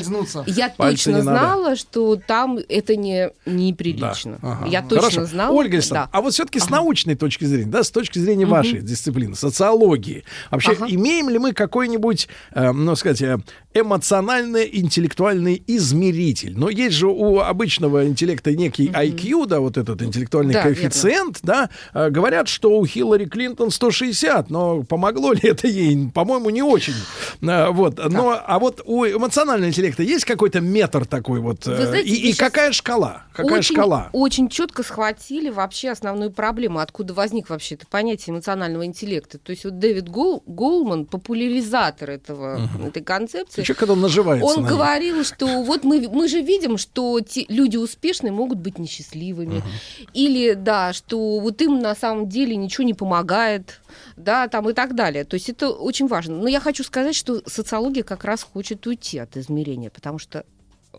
Я 0.46 0.68
пальцы 0.68 1.04
точно 1.04 1.22
знала, 1.22 1.62
надо. 1.62 1.76
что 1.76 2.16
там 2.16 2.58
это 2.68 2.96
не 2.96 3.30
неприлично. 3.46 4.38
Да. 4.42 4.52
Ага. 4.52 4.66
Я 4.66 4.82
точно 4.82 5.10
Хорошо. 5.10 5.26
знала. 5.26 5.54
Ольга 5.54 5.74
Александровна, 5.74 6.10
да. 6.12 6.18
а 6.18 6.22
вот 6.22 6.34
все-таки 6.34 6.58
ага. 6.58 6.66
с 6.66 6.70
научной 6.70 7.14
точки 7.14 7.44
зрения, 7.44 7.70
да, 7.70 7.82
с 7.82 7.90
точки 7.90 8.18
зрения 8.18 8.44
угу. 8.44 8.52
вашей 8.52 8.80
дисциплины, 8.80 9.34
социологии, 9.34 10.24
вообще 10.50 10.72
ага. 10.72 10.86
имеем 10.88 11.29
ли 11.30 11.38
мы 11.38 11.52
какой-нибудь, 11.52 12.28
э, 12.52 12.72
ну, 12.72 12.94
сказать, 12.96 13.22
э, 13.22 13.38
эмоционально-интеллектуальный 13.74 15.62
измеритель? 15.66 16.54
Но 16.56 16.68
есть 16.70 16.96
же 16.96 17.08
у 17.08 17.40
обычного 17.40 18.06
интеллекта 18.06 18.52
некий 18.52 18.88
угу. 18.88 18.96
IQ, 18.96 19.46
да, 19.46 19.60
вот 19.60 19.76
этот 19.76 20.02
интеллектуальный 20.02 20.54
да, 20.54 20.62
коэффициент, 20.62 21.40
верно. 21.42 21.70
да, 21.92 22.06
э, 22.06 22.10
говорят, 22.10 22.48
что 22.48 22.78
у 22.78 22.86
Хиллари 22.86 23.26
Клинтон 23.26 23.70
160, 23.70 24.50
но 24.50 24.82
помогло 24.82 25.32
ли 25.32 25.40
это 25.42 25.68
ей? 25.68 26.10
По-моему, 26.12 26.50
не 26.50 26.62
очень. 26.62 26.94
Э, 27.42 27.70
вот, 27.70 27.96
да. 27.96 28.08
но, 28.08 28.40
а 28.44 28.58
вот 28.58 28.82
у 28.84 29.04
эмоционального 29.04 29.68
интеллекта 29.68 30.02
есть 30.02 30.24
какой-то 30.24 30.60
метр 30.60 31.06
такой 31.06 31.40
вот? 31.40 31.66
Вы 31.66 31.86
знаете, 31.86 32.08
и, 32.08 32.30
и 32.30 32.34
какая 32.34 32.72
шкала? 32.72 33.24
Какая 33.32 33.58
очень, 33.58 33.74
шкала? 33.74 34.10
Очень 34.12 34.48
четко 34.48 34.82
схватили 34.82 35.50
вообще 35.50 35.90
основную 35.90 36.30
проблему, 36.30 36.80
откуда 36.80 37.14
возник 37.14 37.50
вообще 37.50 37.76
это 37.76 37.86
понятие 37.86 38.34
эмоционального 38.34 38.84
интеллекта. 38.84 39.38
То 39.38 39.50
есть 39.50 39.64
вот 39.64 39.78
Дэвид 39.78 40.08
Гол, 40.08 40.42
Голман, 40.46 41.06
популяризатор 41.06 42.10
этого, 42.10 42.68
угу. 42.74 42.88
этой 42.88 43.02
концепции, 43.02 43.59
Еще 43.60 43.74
когда 43.74 43.94
он 43.94 44.00
наживается 44.00 44.46
он 44.46 44.62
на 44.62 44.68
говорил, 44.68 45.24
что 45.24 45.62
вот 45.62 45.84
мы, 45.84 46.08
мы 46.08 46.28
же 46.28 46.40
видим, 46.40 46.78
что 46.78 47.20
те, 47.20 47.44
люди 47.48 47.76
успешные 47.76 48.32
могут 48.32 48.58
быть 48.58 48.78
несчастливыми. 48.78 49.58
Угу. 49.58 49.66
Или, 50.14 50.54
да, 50.54 50.92
что 50.92 51.38
вот 51.40 51.60
им 51.62 51.78
на 51.80 51.94
самом 51.94 52.28
деле 52.28 52.56
ничего 52.56 52.84
не 52.84 52.94
помогает, 52.94 53.80
да, 54.16 54.48
там 54.48 54.68
и 54.68 54.72
так 54.72 54.94
далее. 54.94 55.24
То 55.24 55.34
есть 55.34 55.48
это 55.48 55.70
очень 55.70 56.06
важно. 56.06 56.36
Но 56.36 56.48
я 56.48 56.60
хочу 56.60 56.84
сказать, 56.84 57.14
что 57.14 57.42
социология 57.46 58.02
как 58.02 58.24
раз 58.24 58.42
хочет 58.42 58.86
уйти 58.86 59.18
от 59.18 59.36
измерения, 59.36 59.90
потому 59.90 60.18
что 60.18 60.44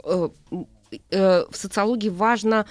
э, 0.03 0.29
э, 1.11 1.45
в 1.49 1.55
социологии 1.55 2.09
важно 2.09 2.65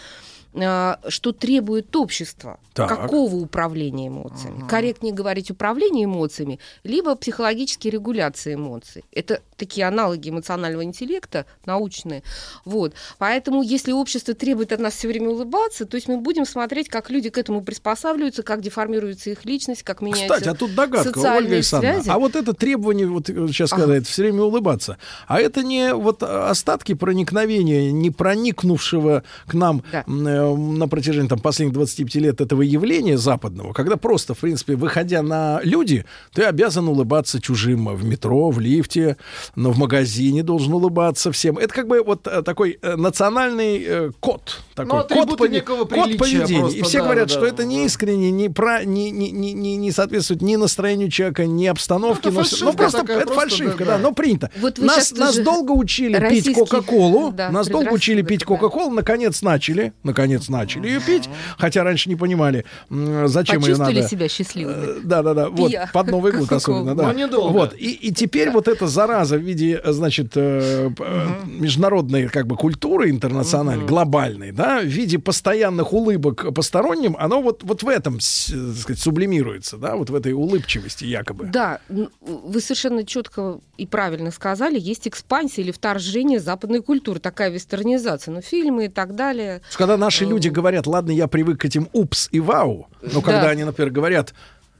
Э, 0.52 0.96
что 1.08 1.32
требует 1.32 1.94
общество. 1.94 2.58
Так. 2.72 2.88
Какого 2.88 3.36
управления 3.36 4.08
эмоциями? 4.08 4.58
Ага. 4.58 4.68
Корректнее 4.68 5.14
говорить 5.14 5.50
управление 5.50 6.06
эмоциями, 6.06 6.58
либо 6.82 7.14
психологические 7.14 7.92
регуляции 7.92 8.54
эмоций. 8.54 9.04
Это 9.12 9.42
такие 9.60 9.86
аналоги 9.86 10.30
эмоционального 10.30 10.82
интеллекта, 10.82 11.46
научные. 11.66 12.22
Вот. 12.64 12.94
Поэтому, 13.18 13.62
если 13.62 13.92
общество 13.92 14.34
требует 14.34 14.72
от 14.72 14.80
нас 14.80 14.94
все 14.94 15.08
время 15.08 15.28
улыбаться, 15.28 15.84
то 15.84 15.96
есть 15.96 16.08
мы 16.08 16.16
будем 16.16 16.46
смотреть, 16.46 16.88
как 16.88 17.10
люди 17.10 17.28
к 17.30 17.38
этому 17.38 17.62
приспосабливаются, 17.62 18.42
как 18.42 18.62
деформируется 18.62 19.30
их 19.30 19.44
личность, 19.44 19.82
как 19.82 20.00
меняются 20.00 20.34
Кстати, 20.34 20.48
а 20.48 20.54
тут 20.54 20.74
догадка, 20.74 21.18
Ольга 21.18 21.54
Александровна. 21.54 22.02
А 22.12 22.18
вот 22.18 22.34
это 22.36 22.54
требование, 22.54 23.06
вот 23.06 23.26
сейчас 23.26 23.72
ага. 23.72 23.82
сказать, 23.82 24.06
все 24.06 24.22
время 24.22 24.42
улыбаться, 24.42 24.98
а 25.28 25.38
это 25.38 25.62
не 25.62 25.94
вот 25.94 26.22
остатки 26.22 26.94
проникновения, 26.94 27.92
не 27.92 28.10
проникнувшего 28.10 29.22
к 29.46 29.54
нам 29.54 29.82
да 29.92 30.04
э, 30.06 30.54
на 30.56 30.88
протяжении 30.88 31.28
там, 31.28 31.38
последних 31.38 31.74
25 31.74 32.14
лет 32.16 32.40
этого 32.40 32.62
явления 32.62 33.18
западного, 33.18 33.72
когда 33.72 33.96
просто, 33.96 34.34
в 34.34 34.38
принципе, 34.38 34.74
выходя 34.74 35.22
на 35.22 35.60
люди, 35.62 36.04
ты 36.32 36.44
обязан 36.44 36.88
улыбаться 36.88 37.40
чужим 37.40 37.94
в 37.94 38.04
метро, 38.04 38.50
в 38.50 38.58
лифте, 38.58 39.16
но 39.54 39.70
в 39.70 39.78
магазине 39.78 40.42
должен 40.42 40.72
улыбаться 40.72 41.32
всем. 41.32 41.58
Это 41.58 41.72
как 41.74 41.86
бы 41.86 42.02
вот 42.02 42.26
э, 42.26 42.42
такой 42.42 42.78
э, 42.80 42.96
национальный 42.96 43.84
э, 43.84 44.10
код. 44.20 44.60
Такой 44.74 45.00
ну, 45.10 45.26
код, 45.26 45.38
пони... 45.38 45.60
код 45.60 45.88
поведения. 45.88 46.60
Просто, 46.60 46.78
и 46.78 46.82
все 46.82 46.98
да, 46.98 47.04
говорят, 47.04 47.28
да, 47.28 47.32
что 47.32 47.40
да, 47.42 47.48
это 47.48 47.64
не 47.64 47.84
искренне, 47.84 48.30
не, 48.30 48.48
про... 48.48 48.84
не, 48.84 49.10
не, 49.10 49.30
не, 49.30 49.52
не, 49.52 49.76
не 49.76 49.92
соответствует 49.92 50.42
ни 50.42 50.56
настроению 50.56 51.10
человека, 51.10 51.46
ни 51.46 51.66
обстановке. 51.66 52.30
Ну, 52.30 52.40
это 52.40 52.56
но... 52.60 52.70
ну 52.70 52.76
просто 52.76 53.00
такая, 53.00 53.18
это 53.18 53.26
просто, 53.26 53.48
фальшивка, 53.48 53.84
да, 53.84 53.96
да. 53.96 53.98
но 53.98 54.12
принято. 54.12 54.50
Вот 54.60 54.78
нас, 54.78 55.12
нас 55.12 55.36
долго 55.38 55.72
учили 55.72 56.18
пить 56.28 56.54
Кока-Колу, 56.54 57.32
да, 57.32 57.50
нас 57.50 57.68
долго 57.68 57.90
учили 57.92 58.22
пить 58.22 58.44
Кока-Колу, 58.44 58.90
наконец 58.90 59.42
начали, 59.42 59.92
наконец 60.02 60.48
начали 60.48 60.88
ее 60.88 61.00
пить, 61.00 61.28
хотя 61.58 61.84
раньше 61.84 62.08
не 62.08 62.16
понимали, 62.16 62.64
зачем 62.88 63.60
ее 63.62 63.76
надо. 63.76 64.02
себя 64.08 64.28
счастливыми. 64.28 65.00
Да, 65.02 65.22
да, 65.22 65.34
да. 65.34 65.48
Вот 65.48 65.72
под 65.92 66.06
Новый 66.10 66.32
год 66.32 66.52
особенно, 66.52 66.94
да. 66.94 67.14
Вот 67.30 67.74
и 67.74 67.90
и 67.92 68.12
теперь 68.12 68.50
вот 68.50 68.68
эта 68.68 68.86
зараза 68.86 69.39
виде, 69.42 69.80
значит, 69.84 70.36
э, 70.36 70.90
э, 70.96 71.26
международной 71.46 72.28
как 72.28 72.46
бы 72.46 72.56
культуры 72.56 73.10
интернациональной, 73.10 73.86
глобальной, 73.86 74.52
да, 74.52 74.80
в 74.80 74.84
виде 74.84 75.18
постоянных 75.18 75.92
улыбок 75.92 76.54
посторонним, 76.54 77.16
оно 77.18 77.42
вот 77.42 77.62
вот 77.64 77.82
в 77.82 77.88
этом, 77.88 78.14
так 78.14 78.76
сказать, 78.76 79.00
сублимируется, 79.00 79.76
да, 79.76 79.96
вот 79.96 80.10
в 80.10 80.14
этой 80.14 80.32
улыбчивости 80.32 81.04
якобы. 81.04 81.46
Да, 81.46 81.80
вы 81.88 82.60
совершенно 82.60 83.04
четко 83.04 83.58
и 83.76 83.86
правильно 83.86 84.30
сказали, 84.30 84.78
есть 84.78 85.08
экспансия 85.08 85.62
или 85.62 85.72
вторжение 85.72 86.38
западной 86.38 86.82
культуры, 86.82 87.18
такая 87.18 87.50
вестернизация, 87.50 88.32
ну 88.32 88.42
фильмы 88.42 88.86
и 88.86 88.88
так 88.88 89.16
далее. 89.16 89.62
Когда 89.76 89.96
наши 89.96 90.20
наши 90.20 90.30
люди 90.30 90.48
говорят, 90.48 90.86
ладно, 90.86 91.12
я 91.12 91.28
привык 91.28 91.60
к 91.60 91.64
этим 91.64 91.88
упс 91.92 92.28
и 92.32 92.40
вау, 92.40 92.88
но 93.02 93.20
когда 93.20 93.48
они, 93.50 93.64
например, 93.64 93.92
говорят 93.92 94.34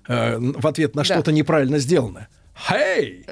э, 0.08 0.38
в 0.38 0.66
ответ 0.66 0.94
на 0.94 1.04
что-то 1.04 1.32
неправильно 1.32 1.78
сделанное, 1.78 2.28
Хей! 2.68 3.24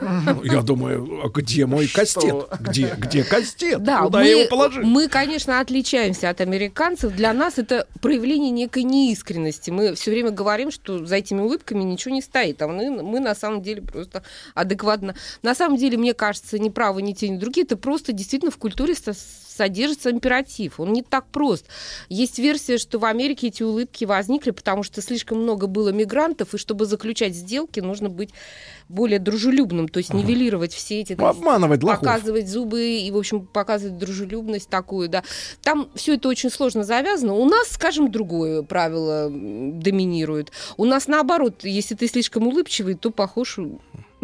Ну, 0.00 0.42
Я 0.44 0.62
думаю, 0.62 1.20
а 1.24 1.28
где 1.28 1.66
мой 1.66 1.86
кастет? 1.88 2.46
Где, 2.60 2.94
где 2.96 3.22
кастет? 3.24 3.82
Да, 3.82 4.02
Куда 4.04 4.20
мы, 4.20 4.24
я 4.24 4.30
его 4.30 4.48
положил? 4.48 4.82
мы, 4.82 5.08
конечно, 5.08 5.60
отличаемся 5.60 6.30
от 6.30 6.40
американцев. 6.40 7.12
Для 7.14 7.32
нас 7.32 7.58
это 7.58 7.86
проявление 8.00 8.50
некой 8.50 8.84
неискренности. 8.84 9.70
Мы 9.70 9.94
все 9.94 10.10
время 10.10 10.30
говорим, 10.30 10.70
что 10.70 11.04
за 11.04 11.16
этими 11.16 11.40
улыбками 11.40 11.82
ничего 11.82 12.14
не 12.14 12.22
стоит, 12.22 12.62
а 12.62 12.68
мы, 12.68 13.02
мы 13.02 13.20
на 13.20 13.34
самом 13.34 13.62
деле 13.62 13.82
просто 13.82 14.22
адекватно. 14.54 15.14
На 15.42 15.54
самом 15.54 15.76
деле, 15.76 15.98
мне 15.98 16.14
кажется, 16.14 16.58
ни 16.58 16.68
правы, 16.70 17.02
ни 17.02 17.12
те, 17.12 17.28
ни 17.28 17.36
другие. 17.36 17.64
Это 17.64 17.76
просто 17.76 18.12
действительно 18.12 18.50
в 18.50 18.56
культуре 18.56 18.94
содержится 19.62 20.10
императив. 20.10 20.80
Он 20.80 20.92
не 20.92 21.02
так 21.02 21.26
прост. 21.26 21.66
Есть 22.08 22.40
версия, 22.40 22.78
что 22.78 22.98
в 22.98 23.04
Америке 23.04 23.46
эти 23.46 23.62
улыбки 23.62 24.04
возникли, 24.04 24.50
потому 24.50 24.82
что 24.82 25.00
слишком 25.00 25.38
много 25.40 25.68
было 25.68 25.90
мигрантов, 25.90 26.54
и 26.54 26.58
чтобы 26.58 26.84
заключать 26.84 27.36
сделки, 27.36 27.78
нужно 27.78 28.08
быть 28.08 28.30
более 28.88 29.20
дружелюбным, 29.20 29.86
то 29.88 29.98
есть 29.98 30.12
нивелировать 30.12 30.72
все 30.72 31.00
эти 31.00 31.12
Ну, 31.16 31.26
обманывать 31.26 31.84
лохов. 31.84 32.00
показывать 32.00 32.48
зубы 32.48 32.98
и, 32.98 33.10
в 33.12 33.16
общем, 33.16 33.46
показывать 33.46 33.98
дружелюбность 33.98 34.68
такую, 34.68 35.08
да. 35.08 35.22
Там 35.62 35.88
все 35.94 36.14
это 36.14 36.28
очень 36.28 36.50
сложно 36.50 36.82
завязано. 36.82 37.34
У 37.34 37.44
нас, 37.44 37.68
скажем, 37.68 38.10
другое 38.10 38.62
правило 38.62 39.30
доминирует. 39.30 40.50
У 40.76 40.84
нас 40.84 41.06
наоборот, 41.06 41.62
если 41.62 41.94
ты 41.94 42.08
слишком 42.08 42.48
улыбчивый, 42.48 42.94
то 42.94 43.12
похож 43.12 43.60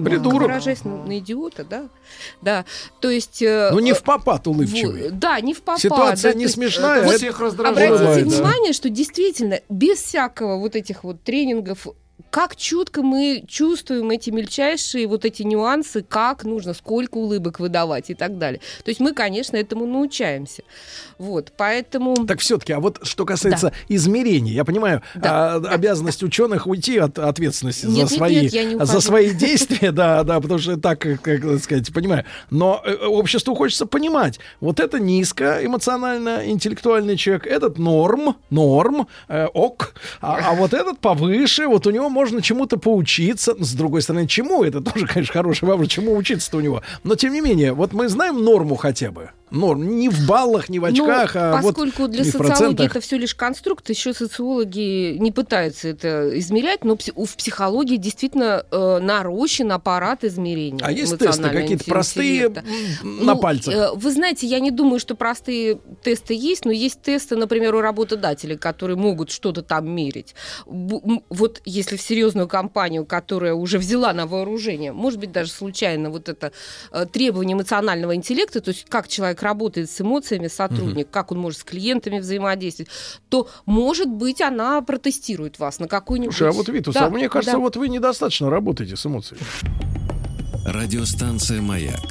Придурок. 0.04 0.42
выражаясь 0.42 0.84
на, 0.84 1.04
на 1.04 1.18
идиота, 1.18 1.64
да. 1.64 1.88
Да. 2.42 2.64
То 3.00 3.10
есть. 3.10 3.42
э, 3.42 3.70
Ну, 3.72 3.80
не 3.80 3.90
э, 3.90 3.94
в 3.94 4.02
попад 4.02 4.46
в- 4.46 4.50
улыбчивый. 4.50 5.10
Да, 5.10 5.40
не 5.40 5.54
в 5.54 5.62
попад. 5.62 5.80
Ситуация 5.80 6.32
да, 6.32 6.38
не 6.38 6.44
есть, 6.44 6.54
смешная. 6.54 6.98
Это 7.00 7.08
это- 7.08 7.16
всех 7.18 7.40
раздражает. 7.40 7.92
Обратите 8.00 8.24
внимание, 8.36 8.72
что 8.72 8.88
действительно 8.90 9.60
без 9.68 9.98
всякого 9.98 10.58
вот 10.58 10.76
этих 10.76 11.04
вот 11.04 11.22
тренингов 11.22 11.86
как 12.30 12.56
чутко 12.56 13.02
мы 13.02 13.44
чувствуем 13.48 14.10
эти 14.10 14.30
мельчайшие 14.30 15.06
вот 15.06 15.24
эти 15.24 15.42
нюансы, 15.42 16.02
как 16.02 16.44
нужно, 16.44 16.74
сколько 16.74 17.16
улыбок 17.18 17.60
выдавать 17.60 18.10
и 18.10 18.14
так 18.14 18.38
далее. 18.38 18.60
То 18.84 18.90
есть 18.90 19.00
мы, 19.00 19.12
конечно, 19.12 19.56
этому 19.56 19.86
научаемся. 19.86 20.62
Вот, 21.18 21.52
поэтому... 21.56 22.26
Так 22.26 22.40
все-таки, 22.40 22.72
а 22.72 22.80
вот 22.80 23.00
что 23.02 23.24
касается 23.24 23.72
измерений, 23.88 24.52
я 24.52 24.64
понимаю, 24.64 25.02
Да, 25.14 25.54
а, 25.54 25.56
обязанность 25.68 26.22
ученых 26.22 26.66
уйти 26.66 26.98
от 26.98 27.18
ответственности 27.18 27.86
Нет, 27.86 27.94
за 27.94 28.00
нет, 28.00 28.10
свои, 28.10 28.40
нет, 28.42 28.52
я 28.52 28.64
не 28.64 28.84
за 28.84 29.00
свои 29.00 29.30
действия, 29.34 29.90
да, 29.92 30.22
да, 30.22 30.40
потому 30.40 30.60
что 30.60 30.76
так, 30.76 31.00
как, 31.00 31.60
сказать, 31.60 31.92
понимаю. 31.92 32.24
Но 32.50 32.82
э, 32.84 32.94
обществу 33.06 33.54
хочется 33.54 33.86
понимать, 33.86 34.38
вот 34.60 34.80
это 34.80 35.00
низко 35.00 35.64
эмоционально 35.64 36.42
интеллектуальный 36.46 37.16
человек, 37.16 37.46
этот 37.46 37.78
норм, 37.78 38.36
норм, 38.50 39.08
э, 39.28 39.46
ок, 39.46 39.94
а, 40.20 40.38
а 40.50 40.54
вот 40.54 40.74
этот 40.74 40.98
повыше, 41.00 41.66
вот 41.66 41.86
у 41.86 41.90
него 41.90 42.08
можно 42.18 42.42
чему-то 42.42 42.78
поучиться. 42.78 43.54
С 43.60 43.74
другой 43.74 44.02
стороны, 44.02 44.26
чему? 44.26 44.64
Это 44.64 44.80
тоже, 44.80 45.06
конечно, 45.06 45.32
хороший 45.32 45.66
вопрос, 45.66 45.86
чему 45.88 46.16
учиться-то 46.16 46.56
у 46.56 46.60
него. 46.60 46.82
Но 47.04 47.14
тем 47.14 47.32
не 47.32 47.40
менее, 47.40 47.72
вот 47.74 47.92
мы 47.92 48.08
знаем 48.08 48.42
норму 48.42 48.74
хотя 48.74 49.12
бы. 49.12 49.30
Норм. 49.50 49.96
Не 49.98 50.10
в 50.10 50.26
баллах, 50.26 50.68
не 50.68 50.78
в 50.78 50.82
Ну, 50.82 50.88
очках, 50.88 51.34
а 51.36 51.56
вот 51.62 51.74
поскольку 51.74 52.06
для 52.08 52.22
не 52.22 52.28
в 52.28 52.32
социологии 52.32 52.84
это 52.84 53.00
все 53.00 53.16
лишь 53.16 53.34
конструкт, 53.34 53.88
еще 53.88 54.12
социологи 54.12 55.16
не 55.16 55.32
пытаются 55.32 55.88
это 55.88 56.38
измерять, 56.38 56.84
но 56.84 56.96
в 56.98 57.36
психологии 57.36 57.96
действительно 57.96 58.66
э, 58.70 58.98
нарощен 59.00 59.72
аппарат 59.72 60.22
измерения. 60.24 60.84
А 60.84 60.92
есть 60.92 61.16
тесты 61.18 61.48
какие-то 61.48 61.84
простые 61.84 62.44
м, 63.02 63.24
на 63.24 63.34
Ну, 63.34 63.40
пальцах? 63.40 63.74
э, 63.74 63.88
Вы 63.94 64.10
знаете, 64.12 64.46
я 64.46 64.60
не 64.60 64.70
думаю, 64.70 65.00
что 65.00 65.14
простые 65.14 65.78
тесты 66.02 66.34
есть, 66.34 66.66
но 66.66 66.72
есть 66.72 67.00
тесты, 67.00 67.34
например, 67.36 67.74
у 67.74 67.80
работодателей, 67.80 68.58
которые 68.58 68.98
могут 68.98 69.30
что-то 69.30 69.62
там 69.62 69.88
мерить. 69.90 70.34
М, 70.66 71.22
Вот 71.30 71.62
если 71.64 71.96
в 71.96 72.02
серьезную 72.08 72.48
компанию, 72.48 73.04
которая 73.04 73.54
уже 73.54 73.78
взяла 73.78 74.12
на 74.12 74.26
вооружение, 74.26 74.92
может 74.92 75.20
быть, 75.20 75.30
даже 75.30 75.50
случайно 75.50 76.10
вот 76.10 76.28
это 76.28 76.52
э, 76.90 77.06
требование 77.06 77.54
эмоционального 77.54 78.14
интеллекта, 78.14 78.60
то 78.60 78.70
есть 78.70 78.86
как 78.88 79.08
человек 79.08 79.42
работает 79.42 79.90
с 79.90 80.00
эмоциями, 80.00 80.48
сотрудник, 80.48 81.10
как 81.10 81.32
он 81.32 81.38
может 81.38 81.60
с 81.60 81.64
клиентами 81.64 82.18
взаимодействовать, 82.18 82.90
то, 83.28 83.48
может 83.66 84.08
быть, 84.08 84.40
она 84.40 84.80
протестирует 84.80 85.58
вас 85.58 85.78
на 85.78 85.88
какой-нибудь... 85.88 86.34
Слушай, 86.34 86.50
а 86.50 86.52
вот, 86.52 86.68
Витус, 86.68 86.94
Да, 86.94 87.06
а 87.06 87.10
мне 87.10 87.28
кажется, 87.28 87.52
да. 87.52 87.58
вот 87.58 87.76
вы 87.76 87.88
недостаточно 87.88 88.50
работаете 88.50 88.96
с 88.96 89.04
эмоциями. 89.06 89.42
Радиостанция 90.64 91.60
«Маяк» 91.60 92.08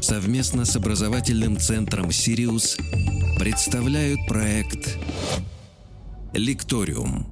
совместно 0.00 0.64
с 0.64 0.76
образовательным 0.76 1.58
центром 1.58 2.10
«Сириус» 2.10 2.76
представляют 3.38 4.20
проект 4.26 4.98
«Лекториум». 6.32 7.26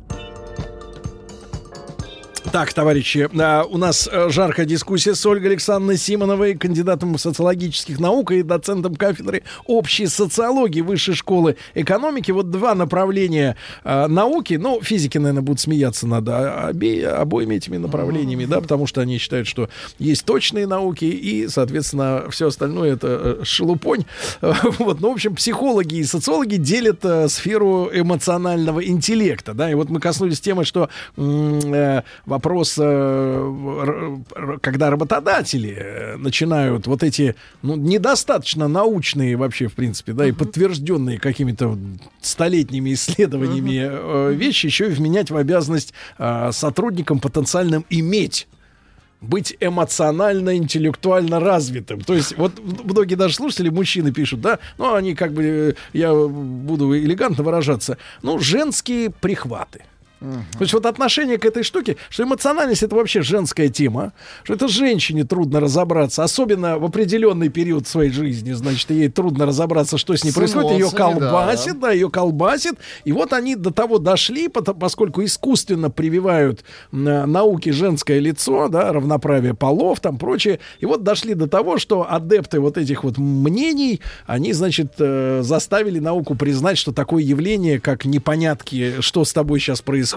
Так, 2.44 2.72
товарищи, 2.72 3.28
а, 3.38 3.64
у 3.64 3.76
нас 3.76 4.08
э, 4.10 4.28
жаркая 4.30 4.66
дискуссия 4.66 5.14
с 5.14 5.24
Ольгой 5.24 5.50
Александровной 5.50 5.96
Симоновой, 5.96 6.54
кандидатом 6.54 7.16
социологических 7.16 8.00
наук 8.00 8.32
и 8.32 8.42
доцентом 8.42 8.96
кафедры 8.96 9.42
общей 9.66 10.06
социологии 10.06 10.80
Высшей 10.80 11.14
школы 11.14 11.56
экономики. 11.74 12.32
Вот 12.32 12.50
два 12.50 12.74
направления 12.74 13.56
э, 13.84 14.06
науки. 14.08 14.54
Ну, 14.54 14.80
физики, 14.82 15.18
наверное, 15.18 15.42
будут 15.42 15.60
смеяться 15.60 16.08
над 16.08 16.28
а, 16.28 16.70
обе- 16.70 17.06
обоими 17.06 17.54
этими 17.54 17.76
направлениями, 17.76 18.46
да, 18.46 18.60
потому 18.60 18.86
что 18.86 19.00
они 19.00 19.18
считают, 19.18 19.46
что 19.46 19.68
есть 19.98 20.24
точные 20.24 20.66
науки 20.66 21.04
и, 21.04 21.46
соответственно, 21.46 22.24
все 22.30 22.48
остальное 22.48 22.94
это 22.94 23.38
э, 23.40 23.44
шелупонь. 23.44 24.04
Вот, 24.80 25.00
ну, 25.00 25.10
в 25.10 25.14
общем, 25.14 25.34
психологи 25.36 25.96
и 25.96 26.04
социологи 26.04 26.56
делят 26.56 27.04
э, 27.04 27.28
сферу 27.28 27.90
эмоционального 27.92 28.84
интеллекта, 28.84 29.52
да, 29.52 29.70
и 29.70 29.74
вот 29.74 29.90
мы 29.90 30.00
коснулись 30.00 30.40
темы, 30.40 30.64
что 30.64 30.88
вопрос, 32.30 32.76
э, 32.80 34.16
когда 34.62 34.88
работодатели 34.88 35.76
э, 35.76 36.16
начинают 36.16 36.86
вот 36.86 37.02
эти, 37.02 37.34
ну, 37.62 37.76
недостаточно 37.76 38.68
научные 38.68 39.36
вообще, 39.36 39.68
в 39.68 39.74
принципе, 39.74 40.12
да, 40.12 40.26
и 40.26 40.32
подтвержденные 40.32 41.18
какими-то 41.18 41.76
столетними 42.22 42.94
исследованиями 42.94 43.88
э, 43.90 44.32
вещи 44.32 44.66
еще 44.66 44.86
и 44.86 44.94
вменять 44.94 45.30
в 45.30 45.36
обязанность 45.36 45.92
э, 46.18 46.50
сотрудникам 46.52 47.18
потенциальным 47.18 47.84
иметь 47.90 48.46
быть 49.20 49.54
эмоционально, 49.60 50.56
интеллектуально 50.56 51.40
развитым. 51.40 52.00
То 52.00 52.14
есть, 52.14 52.36
вот 52.38 52.52
многие 52.84 53.16
даже 53.16 53.34
слушатели, 53.34 53.68
мужчины 53.68 54.12
пишут, 54.12 54.40
да, 54.40 54.58
ну, 54.78 54.94
они 54.94 55.14
как 55.14 55.34
бы, 55.34 55.76
я 55.92 56.14
буду 56.14 56.96
элегантно 56.96 57.44
выражаться, 57.44 57.98
ну, 58.22 58.38
женские 58.38 59.10
прихваты. 59.10 59.82
То 60.20 60.60
есть 60.60 60.74
вот 60.74 60.84
отношение 60.84 61.38
к 61.38 61.46
этой 61.46 61.62
штуке, 61.62 61.96
что 62.10 62.24
эмоциональность 62.24 62.82
это 62.82 62.94
вообще 62.94 63.22
женская 63.22 63.68
тема, 63.68 64.12
что 64.42 64.54
это 64.54 64.68
женщине 64.68 65.24
трудно 65.24 65.60
разобраться, 65.60 66.22
особенно 66.22 66.78
в 66.78 66.84
определенный 66.84 67.48
период 67.48 67.86
своей 67.88 68.10
жизни, 68.10 68.52
значит, 68.52 68.90
ей 68.90 69.08
трудно 69.08 69.46
разобраться, 69.46 69.96
что 69.96 70.14
с 70.14 70.22
ней 70.22 70.30
С 70.30 70.34
происходит, 70.34 70.72
ее 70.72 70.90
колбасит, 70.90 71.80
да, 71.80 71.90
ее 71.90 72.10
колбасит, 72.10 72.74
и 73.04 73.12
вот 73.12 73.32
они 73.32 73.56
до 73.56 73.70
того 73.70 73.98
дошли, 73.98 74.48
поскольку 74.48 75.24
искусственно 75.24 75.90
прививают 75.90 76.64
м, 76.92 77.30
науки 77.30 77.70
женское 77.70 78.18
лицо, 78.18 78.68
да, 78.68 78.92
равноправие 78.92 79.54
полов, 79.54 80.00
там 80.00 80.18
прочее, 80.18 80.60
и 80.80 80.86
вот 80.86 81.02
дошли 81.02 81.34
до 81.34 81.46
того, 81.46 81.78
что 81.78 82.06
адепты 82.10 82.60
вот 82.60 82.76
этих 82.76 83.04
вот 83.04 83.16
мнений, 83.16 84.00
они, 84.26 84.52
значит, 84.52 84.92
э, 84.98 85.40
заставили 85.42 85.98
науку 85.98 86.34
признать, 86.34 86.76
что 86.76 86.92
такое 86.92 87.22
явление, 87.22 87.80
как 87.80 88.04
непонятки, 88.04 89.00
что 89.00 89.24
с 89.24 89.32
тобой 89.32 89.60
сейчас 89.60 89.80
происходит, 89.80 90.09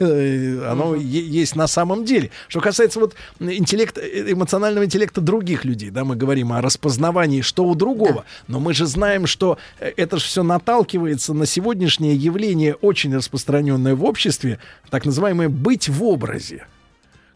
э, 0.00 0.66
оно 0.70 0.94
е- 0.94 1.26
есть 1.26 1.56
на 1.56 1.66
самом 1.66 2.04
деле. 2.04 2.30
Что 2.48 2.60
касается 2.60 3.00
вот 3.00 3.14
интеллекта, 3.40 4.00
э, 4.00 4.32
эмоционального 4.32 4.84
интеллекта 4.84 5.20
других 5.20 5.64
людей, 5.64 5.90
да, 5.90 6.04
мы 6.04 6.16
говорим 6.16 6.52
о 6.52 6.60
распознавании, 6.60 7.40
что 7.40 7.64
у 7.64 7.74
другого, 7.74 8.24
но 8.46 8.60
мы 8.60 8.74
же 8.74 8.86
знаем, 8.86 9.26
что 9.26 9.58
э, 9.80 9.92
это 9.96 10.18
же 10.18 10.24
все 10.24 10.42
наталкивается 10.42 11.34
на 11.34 11.46
сегодняшнее 11.46 12.14
явление, 12.14 12.74
очень 12.74 13.14
распространенное 13.14 13.94
в 13.94 14.04
обществе, 14.04 14.58
так 14.90 15.04
называемое 15.04 15.48
«быть 15.48 15.88
в 15.88 16.04
образе». 16.04 16.66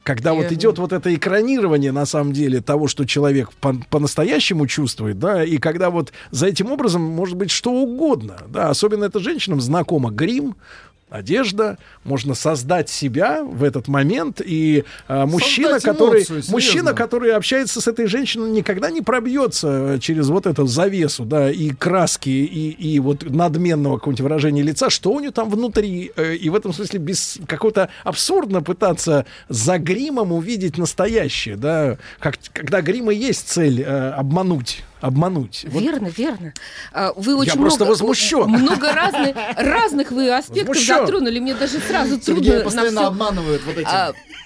Когда 0.05 0.35
вот 0.35 0.43
Верно. 0.43 0.55
идет 0.57 0.79
вот 0.79 0.93
это 0.93 1.15
экранирование, 1.15 1.93
на 1.93 2.07
самом 2.07 2.33
деле, 2.33 2.61
того, 2.61 2.89
что 2.89 3.05
человек 3.05 3.53
по- 3.61 3.77
по-настоящему 3.89 4.67
чувствует, 4.67 5.21
да, 5.21 5.45
и 5.45 5.59
когда 5.59 5.91
вот 5.91 6.13
за 6.33 6.47
этим 6.49 6.73
образом 6.73 7.03
может 7.03 7.37
быть 7.37 7.53
что 7.53 7.71
угодно, 7.71 8.39
да, 8.49 8.69
особенно 8.71 9.05
это 9.05 9.21
женщинам 9.21 9.61
знакомо 9.61 10.11
грим, 10.11 10.57
одежда, 11.13 11.79
можно 12.05 12.35
создать 12.35 12.89
себя 12.89 13.43
в 13.45 13.63
этот 13.63 13.89
момент, 13.89 14.41
и 14.45 14.85
а, 15.09 15.27
мужчина, 15.27 15.75
Создать 15.75 15.85
который, 15.85 16.19
эмоцию, 16.21 16.43
мужчина, 16.49 16.95
который 16.95 17.33
общается 17.33 17.81
с 17.81 17.87
этой 17.87 18.07
женщиной, 18.07 18.51
никогда 18.51 18.91
не 18.91 19.03
пробьется 19.03 19.99
через 20.01 20.29
вот 20.29 20.47
эту 20.47 20.67
завесу, 20.67 21.25
да, 21.25 21.51
и 21.51 21.71
краски, 21.71 22.31
и, 22.31 22.71
и 22.71 22.99
вот 22.99 23.29
надменного 23.29 23.97
какого-нибудь 23.97 24.23
выражения 24.23 24.63
лица, 24.63 24.91
что 24.91 25.13
у 25.13 25.21
нее 25.21 25.31
там 25.31 25.51
внутри, 25.51 26.13
э, 26.17 26.35
и 26.35 26.49
в 26.49 26.55
этом 26.55 26.73
смысле 26.73 26.99
без 26.99 27.39
какого-то 27.47 27.91
абсурдно 28.05 28.63
пытаться 28.63 29.27
за 29.49 29.79
гримом 29.79 30.33
увидеть 30.33 30.79
настоящее, 30.79 31.57
да, 31.57 31.99
как, 32.19 32.37
когда 32.53 32.81
грима 32.81 33.13
есть 33.13 33.49
цель 33.49 33.83
э, 33.83 34.11
обмануть, 34.11 34.83
обмануть. 35.03 35.67
Вот 35.69 35.83
Верно, 35.83 36.09
верно. 36.17 36.55
А, 36.93 37.13
Вы 37.17 37.37
очень 37.37 37.59
просто 37.61 37.85
много, 37.85 37.91
возмущен. 37.91 38.49
много 38.49 38.93
разных, 38.93 39.37
разных 39.57 40.11
вы 40.13 40.31
аспектов 40.31 40.69
Возмущен. 40.69 41.01
затронули. 41.07 41.39
Мне 41.41 41.55
даже 41.55 41.79
сразу 41.81 42.21
Сергея 42.21 42.35
трудно 42.35 42.55
на 42.59 42.65
постоянно 42.65 43.01
всё- 43.01 43.09
обманывают 43.09 43.63
вот 43.67 43.77
эти. 43.77 43.89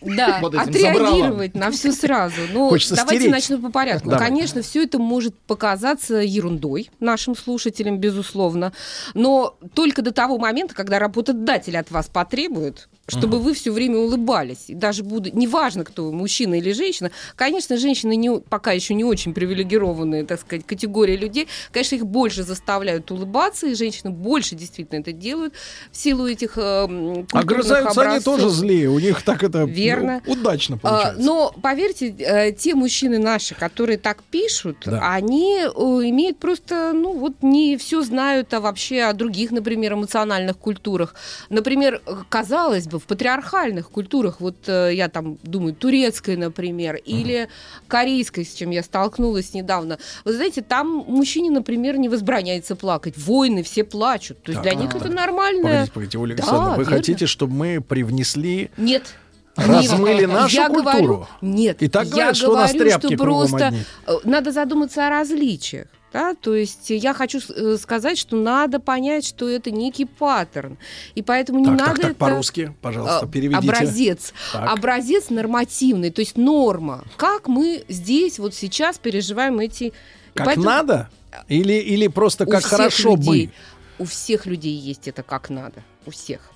Да, 0.03 0.39
Вот 0.43 0.55
этим 0.55 0.69
отреагировать 0.69 1.55
на 1.55 1.71
все 1.71 1.93
сразу. 1.93 2.37
Ну, 2.53 2.69
Хочется 2.69 2.97
давайте 2.97 3.21
стереть. 3.21 3.35
начну 3.35 3.59
по 3.59 3.71
порядку. 3.71 4.11
Давай. 4.11 4.29
Конечно, 4.29 4.63
все 4.63 4.85
это 4.85 4.99
может 4.99 5.35
показаться 5.39 6.17
ерундой 6.17 6.91
нашим 7.01 7.37
слушателям, 7.37 7.99
безусловно, 7.99 8.73
но 9.15 9.57
только 9.75 10.03
до 10.03 10.13
того 10.13 10.39
момента, 10.39 10.75
когда 10.75 10.99
работодатель 10.99 11.77
от 11.77 11.91
вас 11.91 12.09
потребует, 12.09 12.89
чтобы 13.09 13.39
вы 13.39 13.55
все 13.55 13.73
время 13.73 13.99
улыбались. 13.99 14.65
И 14.69 14.75
даже 14.75 15.03
буду, 15.05 15.31
неважно, 15.33 15.85
кто 15.85 16.07
вы, 16.07 16.13
мужчина 16.13 16.55
или 16.55 16.73
женщина, 16.73 17.11
конечно, 17.37 17.77
женщины 17.77 18.17
не, 18.17 18.41
пока 18.41 18.73
еще 18.73 18.95
не 18.95 19.05
очень 19.05 19.33
привилегированные, 19.33 20.25
так 20.25 20.41
сказать, 20.41 20.67
категория 20.67 21.17
людей, 21.17 21.49
конечно, 21.73 21.95
их 21.97 22.07
больше 22.07 22.43
заставляют 22.43 23.11
улыбаться, 23.11 23.67
и 23.69 23.75
женщины 23.75 24.11
больше 24.11 24.55
действительно 24.57 25.01
это 25.01 25.13
делают 25.13 25.55
в 25.93 25.97
силу 25.97 26.27
этих 26.27 26.59
э, 26.59 26.87
культурных 26.87 27.27
Огрызаются 27.33 28.01
они 28.01 28.11
образцов. 28.11 28.41
тоже 28.41 28.55
злее. 28.55 28.91
У 28.91 28.99
них 28.99 29.23
так 29.23 29.43
это 29.43 29.65
Верно. 29.65 29.86
Ну, 29.95 30.33
удачно 30.33 30.77
А, 30.77 30.79
получается. 30.89 31.23
Но 31.23 31.55
поверьте, 31.63 32.09
э, 32.19 32.53
те 32.53 32.75
мужчины 32.75 33.19
наши, 33.19 33.55
которые 33.55 33.99
так 33.99 34.23
пишут, 34.25 34.79
Да. 34.87 35.13
они 35.13 35.61
э, 35.63 35.69
имеют 35.69 36.39
просто, 36.39 36.93
ну 36.93 37.13
вот 37.13 37.43
не 37.43 37.77
все 37.77 38.03
знают 38.03 38.53
а 38.55 38.61
вообще 38.61 39.03
о 39.03 39.13
других, 39.13 39.51
например, 39.51 39.95
эмоциональных 39.95 40.57
культурах. 40.59 41.15
Например, 41.51 42.01
казалось 42.29 42.87
бы, 42.87 42.99
в 42.99 43.05
патриархальных 43.05 43.91
культурах, 43.91 44.41
вот 44.41 44.57
э, 44.69 44.91
я 44.95 45.09
там 45.09 45.39
думаю, 45.43 45.75
турецкой, 45.75 46.37
например, 46.37 46.97
или 46.97 47.49
корейской, 47.87 48.45
с 48.45 48.55
чем 48.55 48.71
я 48.71 48.83
столкнулась 48.83 49.55
недавно. 49.55 49.99
Вы 50.25 50.33
знаете, 50.35 50.63
там 50.63 51.05
мужчине, 51.07 51.51
например, 51.51 51.99
не 51.99 52.09
возбраняется 52.09 52.77
плакать. 52.77 53.15
Войны 53.17 53.63
все 53.63 53.85
плачут. 53.85 54.43
То 54.43 54.53
есть 54.53 54.63
Так, 54.63 54.73
для 54.73 54.81
них 54.81 54.91
так, 54.93 55.01
это 55.03 55.09
так. 55.11 55.17
нормально. 55.17 55.63
Погодите, 55.63 55.93
погодите, 55.93 56.19
Ольга 56.19 56.37
Да, 56.37 56.43
Александровна, 56.43 56.77
вы 56.77 56.83
верно. 56.85 56.97
хотите, 56.99 57.27
чтобы 57.27 57.55
мы 57.55 57.81
привнесли 57.81 58.71
Нет. 58.77 59.15
Размыли 59.57 60.21
Нет. 60.21 60.29
нашу 60.29 60.57
я 60.57 60.69
культуру? 60.69 60.93
Говорю, 60.93 61.27
нет. 61.41 61.83
И 61.83 61.89
так 61.89 62.05
я 62.07 62.11
говорят, 62.11 62.37
что 62.37 62.51
у 62.51 62.57
нас 62.57 62.73
говорю, 62.73 62.91
тряпки 62.91 63.15
что 63.15 63.25
просто 63.25 63.67
одни. 63.69 63.81
э, 64.07 64.13
надо 64.25 64.53
задуматься 64.53 65.07
о 65.07 65.11
различиях. 65.11 65.87
Да? 66.13 66.35
То 66.35 66.55
есть 66.55 66.91
я 66.91 67.13
хочу 67.15 67.41
э, 67.55 67.77
сказать, 67.81 68.19
что 68.19 68.37
надо 68.37 68.81
понять, 68.81 69.27
что 69.27 69.49
это 69.49 69.71
некий 69.71 70.05
паттерн. 70.05 70.79
И 71.15 71.23
поэтому 71.23 71.59
не 71.59 71.67
Так, 71.67 71.79
надо 71.79 71.91
так, 71.91 72.01
так, 72.01 72.11
это... 72.13 72.19
по-русски, 72.19 72.75
пожалуйста, 72.81 73.27
э, 73.27 73.29
переведите. 73.29 73.69
Образец. 73.71 74.33
Так. 74.53 74.79
Образец 74.79 75.31
нормативный, 75.31 76.11
то 76.11 76.21
есть 76.21 76.37
норма. 76.37 77.05
Как 77.17 77.49
мы 77.49 77.85
здесь 77.89 78.39
вот 78.39 78.55
сейчас 78.55 78.99
переживаем 78.99 79.59
эти... 79.59 79.93
Как 80.35 80.47
поэтому 80.47 80.67
надо? 80.67 81.11
Или, 81.49 81.75
или 81.75 82.09
просто 82.09 82.47
как 82.47 82.65
хорошо 82.65 83.17
людей, 83.17 83.47
бы? 83.47 83.53
У 83.99 84.05
всех 84.05 84.47
людей 84.47 84.75
есть 84.75 85.09
это 85.09 85.23
как 85.23 85.51
надо. 85.51 85.83
У 86.07 86.11
всех. 86.11 86.51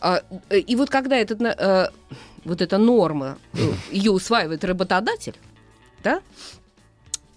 А, 0.00 0.22
э, 0.50 0.58
И 0.58 0.76
вот 0.76 0.90
когда 0.90 1.16
этот, 1.16 1.40
э, 1.40 1.88
вот 2.44 2.62
эта 2.62 2.78
норма, 2.78 3.38
э, 3.54 3.58
ее 3.90 4.10
усваивает 4.10 4.64
работодатель, 4.64 5.36
да, 6.02 6.22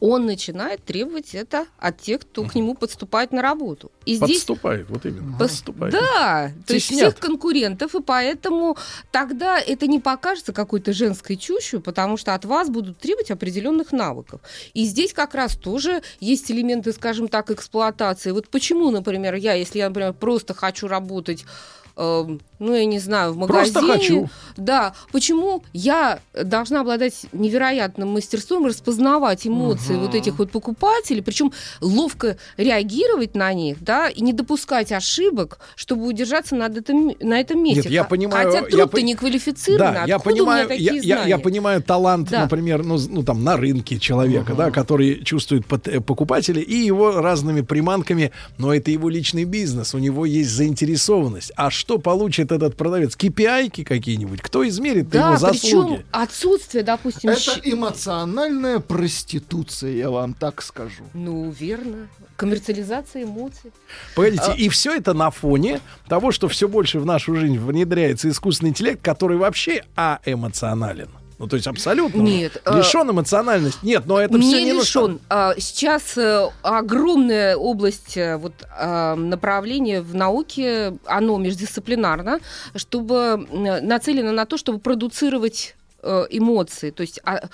он 0.05 0.25
начинает 0.25 0.83
требовать 0.83 1.33
это 1.33 1.65
от 1.79 1.97
тех, 2.01 2.19
кто 2.19 2.43
к 2.43 2.55
нему 2.55 2.75
подступает 2.75 3.31
на 3.31 3.41
работу. 3.41 3.89
И 4.05 4.15
здесь 4.15 4.39
Подступает, 4.39 4.89
вот 4.89 5.05
именно. 5.05 5.37
Подступает. 5.37 5.93
Да, 5.93 6.51
то 6.67 6.73
есть 6.73 6.89
Теснят. 6.89 7.13
всех 7.13 7.19
конкурентов, 7.21 7.95
и 7.95 8.01
поэтому 8.01 8.75
тогда 9.11 9.61
это 9.61 9.87
не 9.87 10.01
покажется 10.01 10.51
какой-то 10.51 10.91
женской 10.91 11.37
чушью, 11.37 11.79
потому 11.79 12.17
что 12.17 12.33
от 12.33 12.43
вас 12.43 12.69
будут 12.69 12.97
требовать 12.97 13.31
определенных 13.31 13.93
навыков. 13.93 14.41
И 14.73 14.83
здесь 14.83 15.13
как 15.13 15.35
раз 15.35 15.55
тоже 15.55 16.01
есть 16.19 16.51
элементы, 16.51 16.91
скажем 16.91 17.29
так, 17.29 17.49
эксплуатации. 17.49 18.31
Вот 18.31 18.49
почему, 18.49 18.91
например, 18.91 19.35
я, 19.35 19.53
если 19.53 19.77
я, 19.79 19.87
например, 19.87 20.11
просто 20.11 20.53
хочу 20.53 20.89
работать 20.89 21.45
э, 21.95 22.37
ну, 22.59 22.73
я 22.73 22.85
не 22.85 22.99
знаю, 22.99 23.33
в 23.33 23.45
Просто 23.47 23.81
магазине. 23.81 24.21
хочу. 24.21 24.29
Да. 24.55 24.93
Почему 25.11 25.63
я 25.73 26.19
должна 26.33 26.81
обладать 26.81 27.25
невероятным 27.33 28.09
мастерством 28.13 28.65
распознавать 28.65 29.45
эмоции 29.45 29.95
вот 29.95 30.15
этих 30.15 30.37
вот 30.39 30.49
покупателей, 30.51 31.21
причем 31.21 31.51
ловко 31.81 32.37
реагировать 32.57 33.35
на 33.35 33.51
них, 33.53 33.77
да, 33.83 34.07
и 34.09 34.21
не 34.21 34.31
допускать 34.33 34.91
ошибок, 34.91 35.59
чтобы 35.75 36.07
удержаться 36.07 36.55
над 36.55 36.77
этом, 36.77 37.13
на 37.19 37.39
этом 37.39 37.61
месте. 37.61 37.83
Нет, 37.83 37.91
я 37.91 38.03
понимаю, 38.05 38.47
Хотя 38.51 38.59
я 38.65 38.69
труд-то 38.71 38.97
пон- 38.97 39.01
не 39.01 39.15
квалифицированный. 39.15 39.93
Да, 39.93 40.05
я 40.05 40.19
понимаю, 40.19 40.69
я, 40.77 40.93
я- 40.93 41.25
я 41.25 41.37
понимаю 41.37 41.81
талант, 41.83 42.29
Да. 42.29 42.41
например, 42.43 42.83
ну, 42.83 42.97
ну 43.09 43.23
там 43.23 43.43
на 43.43 43.57
рынке 43.57 43.99
человека, 43.99 44.53
да, 44.55 44.71
который 44.71 45.23
чувствует 45.23 45.65
э, 45.87 45.99
покупателя 45.99 46.61
и 46.61 46.75
его 46.75 47.11
разными 47.19 47.61
приманками, 47.61 48.31
но 48.57 48.73
это 48.73 48.89
его 48.91 49.09
личный 49.09 49.43
бизнес, 49.43 49.93
у 49.93 49.97
него 49.99 50.25
есть 50.25 50.49
заинтересованность. 50.51 51.51
А 51.55 51.69
что 51.83 51.97
получит 51.97 52.53
этот 52.53 52.77
продавец? 52.77 53.17
KPI-ки 53.17 53.83
какие-нибудь? 53.83 54.41
Кто 54.41 54.65
измерит 54.65 55.09
Да, 55.09 55.27
его 55.31 55.37
заслуги? 55.37 55.95
причем 55.97 56.05
отсутствие, 56.11 56.81
допустим, 56.85 57.29
Это 57.29 57.39
щ- 57.41 57.59
эмоциональная 57.65 58.79
проституция, 58.79 59.91
я 59.91 60.09
вам 60.09 60.33
так 60.33 60.61
скажу. 60.61 61.03
Ну, 61.13 61.51
верно. 61.51 62.07
Коммерциализация 62.37 63.23
эмоций. 63.23 63.73
Погодите, 64.15 64.43
А- 64.47 64.53
и 64.53 64.69
все 64.69 64.95
это 64.95 65.13
на 65.13 65.29
фоне 65.29 65.81
того, 66.07 66.31
что 66.31 66.47
все 66.47 66.69
больше 66.69 66.99
в 67.01 67.05
нашу 67.05 67.35
жизнь 67.35 67.59
внедряется 67.59 68.29
искусственный 68.29 68.69
интеллект, 68.69 69.01
который 69.01 69.35
вообще 69.35 69.83
аэмоционален. 69.95 71.09
Ну, 71.43 71.49
то 71.49 71.57
есть 71.57 71.67
абсолютно 71.67 72.21
Нет, 72.21 72.61
лишен 72.65 73.11
эмоциональности. 73.11 73.77
Нет, 73.83 74.05
но 74.05 74.17
это 74.17 74.39
все 74.39 74.59
не 74.59 74.71
не 74.71 74.79
лишен. 74.79 75.19
А, 75.29 75.53
Сейчас 75.57 76.17
э, 76.17 76.49
огромная 76.61 77.57
область 77.57 78.15
э, 78.15 78.37
вот, 78.37 78.53
а, 78.69 79.15
направления 79.15 80.01
в 80.01 80.15
науке, 80.15 80.97
оно 81.05 81.37
междисциплинарно, 81.37 82.39
чтобы 82.75 83.45
нацелено 83.51 84.31
на 84.31 84.45
то, 84.45 84.55
чтобы 84.55 84.79
продуцировать 84.79 85.75
э, 86.01 86.27
эмоции, 86.29 86.91
то 86.91 87.01
есть 87.01 87.19
а, 87.25 87.49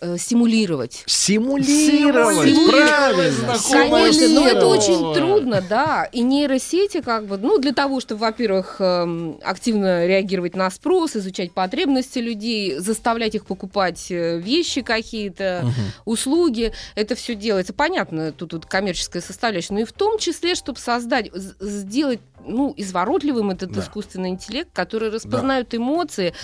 э, 0.00 0.16
стимулировать. 0.18 1.04
Симулировать, 1.06 2.48
Симулировать, 2.48 2.70
правильно. 2.70 3.56
Конечно, 3.70 4.28
но 4.28 4.46
это 4.46 4.66
очень 4.66 5.14
трудно, 5.14 5.62
да. 5.68 6.04
И 6.12 6.22
нейросети, 6.22 7.00
как 7.00 7.26
бы, 7.26 7.38
ну, 7.38 7.58
для 7.58 7.72
того, 7.72 8.00
чтобы, 8.00 8.20
во-первых, 8.20 8.76
эм, 8.80 9.38
активно 9.42 10.06
реагировать 10.06 10.54
на 10.56 10.70
спрос, 10.70 11.16
изучать 11.16 11.52
потребности 11.52 12.18
людей, 12.18 12.78
заставлять 12.78 13.34
их 13.34 13.46
покупать 13.46 14.10
э, 14.10 14.38
вещи 14.38 14.82
какие-то, 14.82 15.72
услуги, 16.04 16.72
это 16.94 17.14
все 17.14 17.34
делается. 17.34 17.72
Понятно, 17.72 18.32
тут 18.32 18.52
вот 18.52 18.66
коммерческая 18.66 19.22
составляющая, 19.22 19.74
но 19.74 19.80
и 19.80 19.84
в 19.84 19.92
том 19.92 20.18
числе, 20.18 20.54
чтобы 20.54 20.78
создать, 20.78 21.30
сделать 21.34 22.20
ну, 22.46 22.72
изворотливым 22.76 23.50
этот 23.50 23.72
Да. 23.72 23.80
искусственный 23.80 24.30
интеллект, 24.30 24.70
который 24.72 25.10
распознает 25.10 25.74
эмоции. 25.74 26.34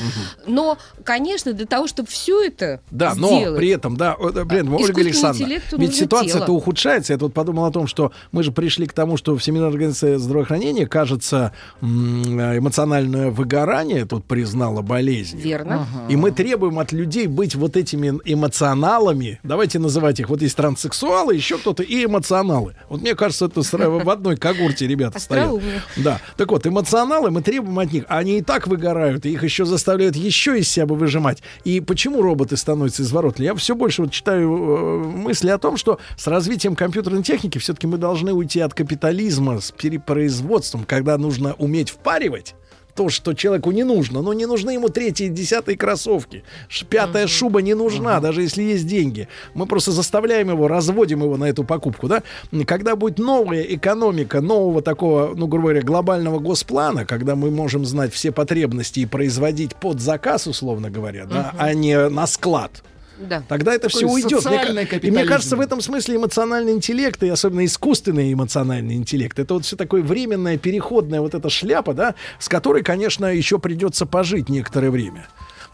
Но, 0.47 0.79
конечно, 1.05 1.53
для 1.53 1.67
того, 1.67 1.87
чтобы 1.87 2.09
все 2.09 2.45
это 2.45 2.81
Да, 2.91 3.15
но 3.15 3.29
сделать, 3.29 3.59
при 3.59 3.69
этом, 3.69 3.97
да, 3.97 4.17
да, 4.35 4.45
блин, 4.45 4.73
Ольга 4.73 5.01
Александровна, 5.01 5.61
ведь 5.73 5.95
ситуация-то 5.95 6.53
ухудшается. 6.53 7.13
Я 7.13 7.19
тут 7.19 7.35
подумал 7.35 7.67
о 7.67 7.71
том, 7.71 7.87
что 7.87 8.13
мы 8.33 8.43
же 8.43 8.53
пришли 8.53 8.87
к 8.87 8.93
тому, 8.93 9.17
что 9.17 9.37
Всемирная 9.37 9.71
организация 9.71 10.19
здравоохранения, 10.19 10.87
кажется, 10.87 11.53
эмоциональное 11.81 13.31
выгорание 13.31 14.05
тут 14.05 14.25
признала 14.25 14.83
болезнью. 14.83 15.43
Верно. 15.43 15.87
И 16.09 16.17
мы 16.17 16.31
требуем 16.31 16.79
от 16.79 16.93
людей 16.93 17.27
быть 17.27 17.55
вот 17.55 17.77
этими 17.77 18.19
эмоционалами. 18.25 19.41
Давайте 19.43 19.79
называть 19.79 20.21
их. 20.21 20.29
Вот 20.29 20.43
есть 20.43 20.57
транссексуалы, 20.57 21.35
еще 21.35 21.59
кто-то, 21.59 21.83
и 21.83 22.05
эмоционалы. 22.05 22.77
Вот 22.89 23.01
мне 23.01 23.15
кажется, 23.15 23.47
это 23.47 23.63
в 23.63 24.11
одной 24.11 24.37
когорте 24.37 24.87
ребята 24.87 25.19
стоят. 25.19 25.53
Да. 25.97 26.21
Так 26.37 26.51
вот, 26.51 26.67
эмоционалы 26.67 27.31
мы 27.31 27.43
требуем 27.43 27.79
от 27.79 27.93
них. 27.93 28.05
Они 28.09 28.39
и 28.39 28.43
так 28.43 28.67
выгорают, 28.67 29.27
и 29.27 29.31
их 29.31 29.43
еще 29.45 29.65
заставляют 29.65 30.17
еще 30.17 30.59
из 30.59 30.69
себя 30.69 30.87
выжимать. 30.87 31.43
И 31.65 31.81
почему 31.81 32.23
роботы 32.23 32.57
становятся 32.57 33.03
изворотливыми? 33.03 33.53
Я 33.53 33.55
все 33.55 33.75
больше 33.75 34.03
вот 34.03 34.13
читаю 34.13 34.51
э, 34.51 34.99
мысли 35.07 35.51
о 35.51 35.59
том, 35.59 35.77
что 35.77 35.99
с 36.17 36.27
развитием 36.27 36.77
компьютерной 36.77 37.23
техники 37.23 37.59
все-таки 37.59 37.87
мы 37.87 37.99
должны 37.99 38.33
уйти 38.33 38.61
от 38.61 38.75
капитализма 38.75 39.61
с 39.61 39.71
перепроизводством, 39.71 40.85
когда 40.85 41.19
нужно 41.19 41.55
уметь 41.55 41.91
впаривать 41.91 42.55
то, 42.95 43.09
что 43.09 43.35
человеку 43.35 43.71
не 43.71 43.85
нужно. 43.85 44.23
Но 44.23 44.33
не 44.33 44.47
нужны 44.47 44.73
ему 44.73 44.89
третьи 44.89 45.27
и 45.27 45.29
десятые 45.29 45.77
кроссовки. 45.77 46.45
Пятая 46.89 47.27
шуба 47.27 47.63
не 47.63 47.75
нужна, 47.75 48.21
даже 48.21 48.43
если 48.43 48.63
есть 48.63 48.87
деньги. 48.87 49.29
Мы 49.55 49.67
просто 49.67 49.93
заставляем 49.93 50.51
его, 50.51 50.69
разводим 50.69 51.23
его 51.23 51.37
на 51.37 51.45
эту 51.45 51.65
покупку. 51.65 52.09
Да? 52.09 52.23
Когда 52.67 52.97
будет 52.97 53.19
новая 53.19 53.63
экономика, 53.63 54.41
нового 54.41 54.83
такого, 54.83 55.35
ну, 55.35 55.47
грубо 55.47 55.69
говоря, 55.69 55.83
глобального 55.83 56.39
госплана, 56.39 57.05
когда 57.07 57.37
мы 57.37 57.51
можем 57.51 57.85
знать 57.85 58.13
все 58.13 58.33
потребности 58.33 59.01
и 59.01 59.07
производить 59.07 59.75
под 59.77 60.01
заказ, 60.01 60.47
условно 60.47 60.91
говоря, 60.91 61.27
да, 61.27 61.55
а 61.59 61.75
не 61.75 62.09
на 62.09 62.27
склад. 62.27 62.83
Да. 63.29 63.43
Тогда 63.49 63.75
это 63.75 63.89
Такой 63.89 63.99
все 63.99 64.07
уйдет. 64.09 64.45
Мне 64.45 64.85
и 65.01 65.11
мне 65.11 65.25
кажется, 65.25 65.57
в 65.57 65.61
этом 65.61 65.81
смысле 65.81 66.17
эмоциональный 66.17 66.73
интеллект, 66.73 67.23
и 67.23 67.29
особенно 67.29 67.65
искусственный 67.65 68.33
эмоциональный 68.33 68.95
интеллект, 68.95 69.39
это 69.39 69.55
вот 69.55 69.65
все 69.65 69.77
такое 69.77 70.03
временная, 70.03 70.59
переходная 70.59 71.21
вот 71.21 71.35
эта 71.35 71.49
шляпа, 71.51 71.95
да, 71.95 72.15
с 72.39 72.49
которой, 72.49 72.83
конечно, 72.83 73.27
еще 73.27 73.59
придется 73.59 74.07
пожить 74.07 74.49
некоторое 74.49 74.91
время. 74.91 75.27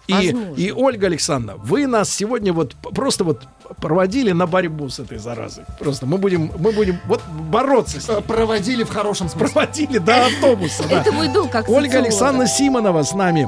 И, 0.08 0.12
Возможно. 0.12 0.54
и, 0.54 0.72
Ольга 0.72 1.06
Александровна, 1.08 1.62
вы 1.62 1.86
нас 1.86 2.10
сегодня 2.10 2.54
вот 2.54 2.74
просто 2.94 3.24
вот 3.24 3.42
проводили 3.76 4.32
на 4.32 4.46
борьбу 4.46 4.88
с 4.88 4.98
этой 4.98 5.18
заразой. 5.18 5.64
Просто 5.78 6.06
мы 6.06 6.16
будем, 6.16 6.50
мы 6.58 6.72
будем 6.72 6.98
вот 7.04 7.20
бороться 7.50 8.00
с 8.00 8.08
ней. 8.08 8.22
Проводили 8.22 8.84
в 8.84 8.88
хорошем 8.88 9.28
смысле. 9.28 9.52
Проводили 9.52 9.98
до 9.98 10.24
автобуса. 10.24 10.84
Это 10.90 11.12
мой 11.12 11.28
долг 11.28 11.50
как 11.50 11.68
Ольга. 11.68 11.98
Александровна 11.98 12.46
Симонова 12.46 13.02
с 13.02 13.12
нами. 13.12 13.46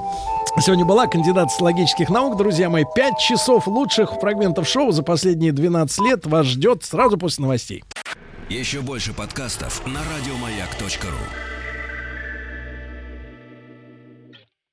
Сегодня 0.58 0.84
была 0.84 1.06
кандидат 1.06 1.50
социологических 1.50 2.10
наук, 2.10 2.36
друзья 2.36 2.68
мои. 2.68 2.84
Пять 2.94 3.18
часов 3.18 3.66
лучших 3.66 4.14
фрагментов 4.20 4.68
шоу 4.68 4.90
за 4.90 5.02
последние 5.02 5.52
12 5.52 6.00
лет 6.00 6.26
вас 6.26 6.46
ждет 6.46 6.84
сразу 6.84 7.16
после 7.16 7.42
новостей. 7.42 7.84
Еще 8.48 8.80
больше 8.80 9.12
подкастов 9.12 9.86
на 9.86 10.00
радиомаяк.ру 10.00 11.49